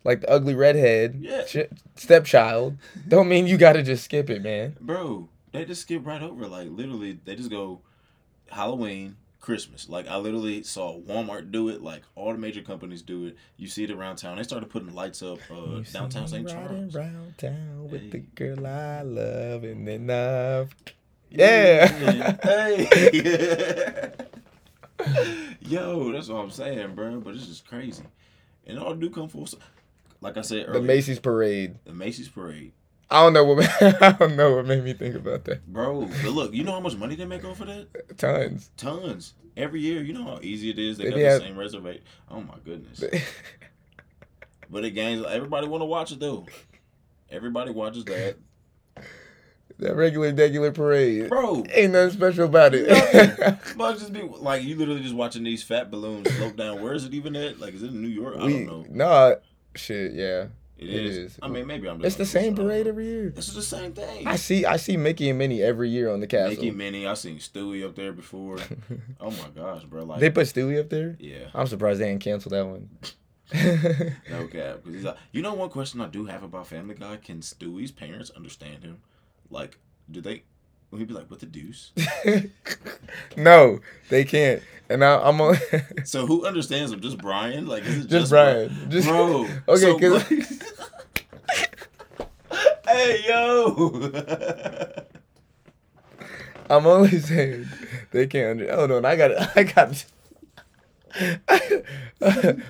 Like 0.06 0.22
the 0.22 0.30
ugly 0.30 0.54
redhead, 0.54 1.18
Yeah. 1.20 1.42
ch- 1.42 1.68
stepchild, 1.96 2.78
don't 3.06 3.28
mean 3.28 3.46
you 3.46 3.58
gotta 3.58 3.82
just 3.82 4.04
skip 4.04 4.30
it, 4.30 4.42
man. 4.42 4.76
Bro, 4.80 5.28
they 5.52 5.64
just 5.66 5.82
skip 5.82 6.06
right 6.06 6.22
over. 6.22 6.46
Like 6.46 6.68
literally, 6.70 7.18
they 7.24 7.34
just 7.36 7.50
go 7.50 7.80
Halloween, 8.50 9.16
Christmas. 9.40 9.88
Like 9.88 10.08
I 10.08 10.16
literally 10.16 10.62
saw 10.62 10.98
Walmart 11.00 11.50
do 11.52 11.68
it. 11.68 11.82
Like 11.82 12.02
all 12.14 12.32
the 12.32 12.38
major 12.38 12.62
companies 12.62 13.02
do 13.02 13.26
it. 13.26 13.36
You 13.56 13.68
see 13.68 13.84
it 13.84 13.90
around 13.90 14.16
town. 14.16 14.36
They 14.36 14.42
started 14.44 14.70
putting 14.70 14.94
lights 14.94 15.22
up 15.22 15.38
uh, 15.50 15.80
downtown 15.92 16.26
St. 16.28 16.48
Charles. 16.48 16.94
round 16.94 17.36
town 17.38 17.88
with 17.90 18.10
the 18.12 18.18
girl 18.20 18.66
I 18.66 19.02
love 19.02 19.64
and 19.64 19.86
then 19.86 20.08
I've 20.10 20.74
Yeah. 21.30 22.36
hey. 22.42 24.12
Yo, 25.60 26.12
that's 26.12 26.28
what 26.28 26.38
I'm 26.38 26.50
saying, 26.50 26.94
bro. 26.94 27.20
But 27.20 27.34
it's 27.34 27.46
just 27.46 27.66
crazy, 27.66 28.04
and 28.66 28.78
all 28.78 28.94
do 28.94 29.10
come 29.10 29.28
full. 29.28 29.48
Like 30.26 30.36
I 30.38 30.40
said 30.42 30.72
the 30.72 30.80
Macy's 30.82 31.20
parade. 31.20 31.76
the 31.84 31.92
Macy's 31.92 32.28
parade, 32.28 32.72
I 33.10 33.22
don't 33.22 33.32
know 33.32 33.44
what 33.44 33.82
I 34.02 34.12
don't 34.12 34.34
know 34.36 34.56
what 34.56 34.66
made 34.66 34.82
me 34.82 34.92
think 34.92 35.14
about 35.14 35.44
that. 35.44 35.64
bro. 35.72 36.06
But 36.22 36.32
look, 36.32 36.52
you 36.52 36.64
know 36.64 36.72
how 36.72 36.80
much 36.80 36.96
money 36.96 37.14
they 37.14 37.24
make 37.24 37.44
off 37.44 37.60
of 37.60 37.68
that? 37.68 38.18
Tons. 38.18 38.70
Tons 38.76 39.34
every 39.56 39.80
year. 39.80 40.02
You 40.02 40.14
know 40.14 40.24
how 40.24 40.40
easy 40.42 40.70
it 40.70 40.78
is. 40.80 40.98
They 40.98 41.04
They 41.04 41.10
got 41.10 41.16
the 41.16 41.24
have- 41.26 41.42
same 41.42 41.56
reservation. 41.56 42.02
Oh 42.30 42.40
my 42.40 42.54
goodness. 42.64 43.04
But 44.68 44.84
it 44.84 44.90
gains. 44.90 45.24
Everybody 45.24 45.68
want 45.68 45.82
to 45.82 45.86
watch 45.86 46.10
it 46.10 46.18
though. 46.18 46.44
Everybody 47.30 47.70
watches 47.70 48.04
that, 48.06 48.36
that 49.78 49.94
regular 49.94 50.32
regular 50.34 50.72
parade. 50.72 51.28
bro. 51.28 51.64
Ain't 51.72 51.92
nothing 51.92 52.10
special 52.18 52.46
about 52.46 52.72
it. 52.74 52.88
Must 53.76 54.00
just 54.00 54.12
be 54.12 54.22
like 54.22 54.64
you 54.64 54.74
literally 54.74 55.02
just 55.02 55.14
watching 55.14 55.44
these 55.44 55.62
fat 55.62 55.88
balloons 55.90 56.28
float 56.32 56.56
down. 56.56 56.82
Where 56.82 56.94
is 56.94 57.04
it 57.04 57.14
even 57.14 57.36
at? 57.36 57.60
Like, 57.60 57.74
is 57.74 57.84
it 57.84 57.90
in 57.90 58.02
New 58.02 58.08
York? 58.08 58.34
I 58.40 58.46
we 58.46 58.52
don't 58.64 58.66
know. 58.66 58.84
nah 58.88 59.34
shit, 59.76 60.12
yeah. 60.12 60.46
It 60.78 60.90
it 60.90 61.06
is. 61.06 61.16
is. 61.16 61.38
I 61.40 61.48
mean, 61.48 61.66
maybe 61.66 61.88
I'm. 61.88 62.04
It's 62.04 62.16
the 62.16 62.26
same 62.26 62.54
parade 62.54 62.86
every 62.86 63.06
year. 63.06 63.30
This 63.30 63.48
is 63.48 63.54
the 63.54 63.62
same 63.62 63.92
thing. 63.92 64.26
I 64.26 64.36
see 64.36 64.66
I 64.66 64.76
see 64.76 64.98
Mickey 64.98 65.30
and 65.30 65.38
Minnie 65.38 65.62
every 65.62 65.88
year 65.88 66.10
on 66.10 66.20
the 66.20 66.26
castle. 66.26 66.50
Mickey, 66.50 66.70
Minnie. 66.70 67.06
I 67.06 67.14
seen 67.14 67.38
Stewie 67.38 67.82
up 67.82 67.94
there 67.94 68.12
before. 68.12 68.58
oh 69.20 69.30
my 69.30 69.48
gosh, 69.54 69.84
bro! 69.84 70.04
Like, 70.04 70.20
they 70.20 70.28
put 70.28 70.46
Stewie 70.46 70.78
up 70.78 70.90
there? 70.90 71.16
yeah, 71.18 71.46
I'm 71.54 71.66
surprised 71.66 72.00
they 72.00 72.08
didn't 72.08 72.20
cancel 72.22 72.50
that 72.50 72.66
one. 72.66 72.90
no 74.30 74.46
cap. 74.48 74.80
Because 74.82 74.94
he's 74.94 75.04
like, 75.04 75.16
you 75.32 75.40
know, 75.40 75.54
one 75.54 75.70
question 75.70 76.02
I 76.02 76.08
do 76.08 76.26
have 76.26 76.42
about 76.42 76.66
Family 76.66 76.94
Guy: 76.94 77.16
Can 77.16 77.40
Stewie's 77.40 77.90
parents 77.90 78.30
understand 78.36 78.82
him? 78.84 79.00
Like, 79.48 79.78
do 80.10 80.20
they? 80.20 80.42
He 80.96 81.04
be 81.04 81.12
like, 81.12 81.30
"What 81.30 81.40
the 81.40 81.46
deuce"? 81.46 81.92
no, 83.36 83.80
they 84.08 84.24
can't. 84.24 84.62
And 84.88 85.04
I, 85.04 85.20
I'm 85.20 85.40
on 85.40 85.56
So 86.04 86.26
who 86.26 86.46
understands 86.46 86.92
him? 86.92 87.00
Just 87.00 87.18
Brian? 87.18 87.66
Like, 87.66 87.84
is 87.84 87.96
it 87.96 88.00
just, 88.02 88.10
just, 88.10 88.30
Brian. 88.30 88.70
Just 88.88 89.08
Bro. 89.08 89.48
Okay, 89.68 89.80
so, 89.80 89.98
'cause- 89.98 90.22
hey 92.86 93.20
yo. 93.28 94.92
I'm 96.70 96.86
only 96.86 97.18
saying 97.20 97.66
they 98.12 98.26
can't 98.26 98.60
under. 98.62 98.74
Hold 98.74 98.90
on, 98.92 99.04
I 99.04 99.16
got 99.16 99.30
it. 99.32 99.38
I 99.56 99.62
got. 99.64 100.04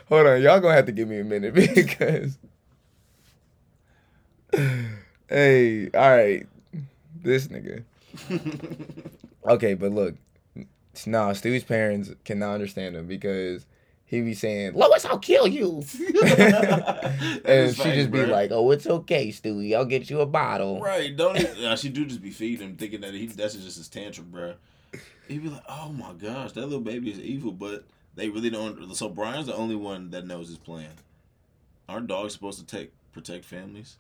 Hold 0.09 0.27
on, 0.27 0.43
y'all 0.43 0.61
gonna 0.61 0.75
have 0.75 0.87
to 0.87 0.93
give 0.93 1.09
me 1.09 1.21
a 1.21 1.25
minute 1.25 1.55
because. 1.55 2.39
hey, 5.29 5.91
all 5.95 6.11
right, 6.17 6.47
this 7.23 7.47
nigga. 7.49 7.85
Okay, 9.47 9.75
but 9.75 9.93
look, 9.93 10.17
nah, 11.07 11.31
Stewie's 11.31 11.63
parents 11.63 12.11
cannot 12.25 12.55
understand 12.55 12.97
him 12.97 13.07
because 13.07 13.65
he 14.05 14.21
be 14.21 14.35
saying, 14.35 14.75
"Lois, 14.75 15.05
I'll 15.05 15.19
kill 15.19 15.47
you," 15.47 15.83
and 17.45 17.77
she 17.77 17.93
just 17.93 18.11
be 18.11 18.27
like, 18.27 18.51
"Oh, 18.51 18.71
it's 18.71 18.87
okay, 18.87 19.29
Stewie. 19.29 19.77
I'll 19.77 19.85
get 19.85 20.11
you 20.11 20.21
a 20.21 20.27
bottle." 20.27 20.81
Right, 20.81 21.17
don't 21.17 21.37
he? 21.37 21.63
Yeah, 21.63 21.77
she 21.77 21.89
do 21.89 22.05
just 22.07 22.23
be 22.23 22.31
feeding 22.31 22.71
him, 22.71 22.77
thinking 22.77 23.01
that 23.03 23.15
he 23.15 23.27
that's 23.27 23.55
just 23.55 23.77
his 23.77 23.89
tantrum, 23.89 24.31
bro. 24.31 24.55
He'd 25.29 25.43
be 25.43 25.49
like, 25.49 25.65
"Oh 25.69 25.91
my 25.91 26.13
gosh, 26.13 26.53
that 26.53 26.63
little 26.63 26.81
baby 26.81 27.11
is 27.11 27.21
evil," 27.21 27.53
but 27.53 27.85
they 28.15 28.29
really 28.29 28.51
don't. 28.51 28.95
So 28.97 29.09
Brian's 29.09 29.47
the 29.47 29.55
only 29.55 29.77
one 29.77 30.11
that 30.11 30.27
knows 30.27 30.49
his 30.49 30.59
plan. 30.59 30.91
Aren't 31.89 32.09
dogs 32.09 32.33
supposed 32.33 32.59
to 32.59 32.67
take 32.67 32.91
protect 33.13 33.45
families? 33.45 33.97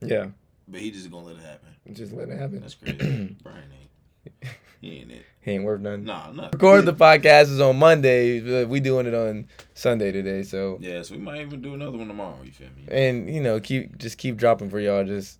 Yeah, 0.00 0.28
But 0.70 0.80
he 0.80 0.90
just 0.90 1.10
gonna 1.10 1.26
let 1.26 1.36
it 1.36 1.42
happen. 1.42 1.94
just 1.94 2.12
let 2.12 2.28
it 2.28 2.38
happen. 2.38 2.60
That's 2.60 2.74
crazy. 2.74 3.36
Brian 3.42 3.64
ain't. 3.72 4.52
He 4.80 5.00
ain't 5.00 5.10
it. 5.10 5.24
He 5.40 5.52
ain't 5.52 5.64
worth 5.64 5.80
nothing. 5.80 6.04
Nah, 6.04 6.30
not. 6.30 6.52
Record 6.52 6.84
the 6.84 6.92
podcast 6.92 7.44
is 7.44 7.60
on 7.60 7.78
Monday. 7.78 8.40
but 8.40 8.68
We 8.68 8.80
doing 8.80 9.06
it 9.06 9.14
on 9.14 9.48
Sunday 9.74 10.12
today, 10.12 10.42
so 10.42 10.78
Yeah, 10.80 11.02
so 11.02 11.14
we 11.14 11.20
might 11.20 11.40
even 11.40 11.62
do 11.62 11.74
another 11.74 11.98
one 11.98 12.06
tomorrow. 12.06 12.38
You 12.44 12.52
feel 12.52 12.68
me? 12.76 12.84
and 12.90 13.32
you 13.34 13.40
know 13.40 13.58
keep 13.58 13.98
just 13.98 14.18
keep 14.18 14.36
dropping 14.36 14.70
for 14.70 14.78
y'all. 14.78 15.04
Just 15.04 15.38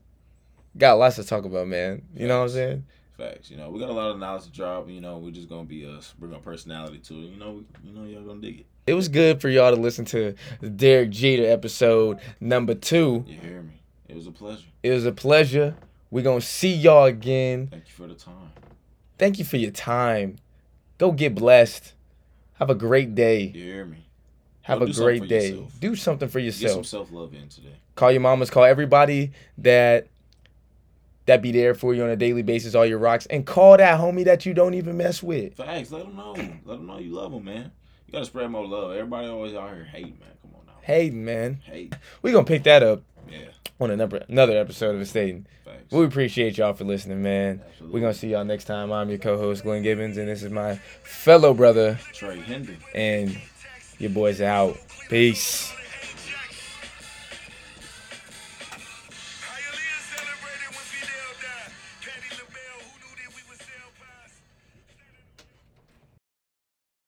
got 0.77 0.95
lots 0.95 1.17
to 1.17 1.25
talk 1.25 1.45
about, 1.45 1.69
man. 1.69 2.03
You 2.17 2.27
know 2.27 2.39
what 2.39 2.45
I'm 2.45 2.51
saying? 2.51 2.87
Facts. 3.17 3.51
You 3.51 3.59
know, 3.59 3.71
we 3.71 3.81
got 3.81 3.91
a 3.91 3.93
lot 3.93 4.11
of 4.11 4.19
knowledge 4.19 4.45
to 4.45 4.51
drop. 4.51 4.89
You 4.89 5.01
know, 5.01 5.19
we're 5.19 5.31
just 5.33 5.49
gonna 5.49 5.65
be 5.65 5.85
us, 5.87 6.15
bring 6.19 6.33
our 6.33 6.41
personality 6.41 6.99
to 6.99 7.15
it. 7.15 7.31
You 7.31 7.37
know, 7.37 7.63
you 7.85 7.93
know, 7.93 8.05
y'all 8.05 8.23
gonna 8.23 8.41
dig 8.41 8.61
it. 8.61 8.67
It 8.87 8.95
was 8.95 9.09
good 9.09 9.41
for 9.41 9.49
y'all 9.51 9.75
to 9.75 9.81
listen 9.81 10.05
to 10.07 10.35
the 10.61 10.71
Derek 10.71 11.11
Jeter 11.11 11.47
episode 11.47 12.19
number 12.41 12.75
two. 12.75 13.25
You 13.27 13.39
hear 13.39 13.63
me? 13.63 13.78
It 14.09 14.15
was 14.17 14.27
a 14.27 14.33
pleasure. 14.33 14.67
It 14.83 14.91
was 14.91 15.05
a 15.07 15.13
pleasure. 15.13 15.77
We're 16.11 16.25
gonna 16.25 16.41
see 16.41 16.73
y'all 16.75 17.05
again. 17.05 17.69
Thank 17.71 17.85
you 17.89 17.93
for 17.93 18.07
the 18.07 18.15
time. 18.15 18.51
Thank 19.19 19.39
you 19.39 19.45
for 19.45 19.57
your 19.59 19.71
time. 19.71 20.37
Go 20.97 21.13
get 21.13 21.35
blessed. 21.35 21.93
Have 22.55 22.71
a 22.71 22.75
great 22.75 23.15
day. 23.15 23.53
You 23.55 23.63
hear 23.63 23.85
me? 23.85 24.07
Have 24.63 24.81
Go 24.81 24.87
a 24.87 24.93
great 24.93 25.29
day. 25.29 25.51
yourself. 25.51 25.81
Do 25.81 25.95
something 25.97 26.29
for 26.29 26.39
yourself. 26.39 26.71
Get 26.71 26.75
some 26.75 26.85
self 26.85 27.13
love 27.13 27.35
in 27.35 27.49
today. 27.49 27.77
Call 27.95 28.11
your 28.13 28.21
mamas. 28.21 28.51
Call 28.51 28.65
everybody 28.65 29.33
that 29.59 30.07
that 31.27 31.43
be 31.43 31.53
there 31.53 31.75
for 31.75 31.95
you 31.95 32.03
on 32.03 32.11
a 32.11 32.17
daily 32.17 32.43
basis. 32.43 32.75
All 32.75 32.87
your 32.87 32.99
rocks, 32.99 33.27
and 33.27 33.45
call 33.47 33.77
that 33.77 34.01
homie 34.01 34.25
that 34.25 34.47
you 34.47 34.55
don't 34.55 34.75
even 34.75 34.97
mess 34.97 35.23
with. 35.23 35.57
Facts. 35.57 35.91
Let 35.91 36.05
them 36.05 36.17
know. 36.17 36.33
Let 36.65 36.77
them 36.79 36.87
know 36.87 36.99
you 36.99 37.13
love 37.13 37.33
them, 37.33 37.45
man. 37.45 37.71
You 38.07 38.13
gotta 38.13 38.25
spread 38.25 38.51
more 38.51 38.67
love. 38.67 38.93
Everybody 38.93 39.29
always 39.29 39.55
out 39.55 39.75
here 39.75 39.85
hating, 39.85 40.19
man. 40.19 40.31
Come 40.41 40.53
on 40.59 40.67
now. 40.67 40.73
Hayden, 40.81 41.25
man, 41.25 41.61
Hate. 41.65 41.95
we 42.23 42.33
gonna 42.33 42.47
pick 42.47 42.63
that 42.63 42.83
up 42.83 43.03
Yeah. 43.31 43.39
on 43.81 43.91
another 43.91 44.25
another 44.29 44.59
episode 44.59 44.95
of 44.97 45.01
Estatn'. 45.03 45.45
Facts. 45.65 45.93
We 45.93 46.05
appreciate 46.05 46.59
y'all 46.59 46.73
for 46.75 46.85
listening, 46.85 47.23
man. 47.23 47.63
Absolutely. 47.69 47.95
We're 47.95 48.01
gonna 48.07 48.15
see 48.15 48.29
y'all 48.31 48.45
next 48.45 48.65
time. 48.65 48.91
I'm 48.93 49.09
your 49.09 49.19
co-host 49.19 49.63
Glenn 49.63 49.83
Gibbons, 49.83 50.17
and 50.17 50.29
this 50.29 50.43
is 50.43 50.51
my 50.51 50.77
fellow 51.05 51.55
brother, 51.55 51.99
Trey 52.13 52.41
Hendon. 52.41 52.79
and 52.95 53.37
your 53.99 54.11
boys 54.11 54.41
out. 54.41 54.77
Peace. 55.09 55.73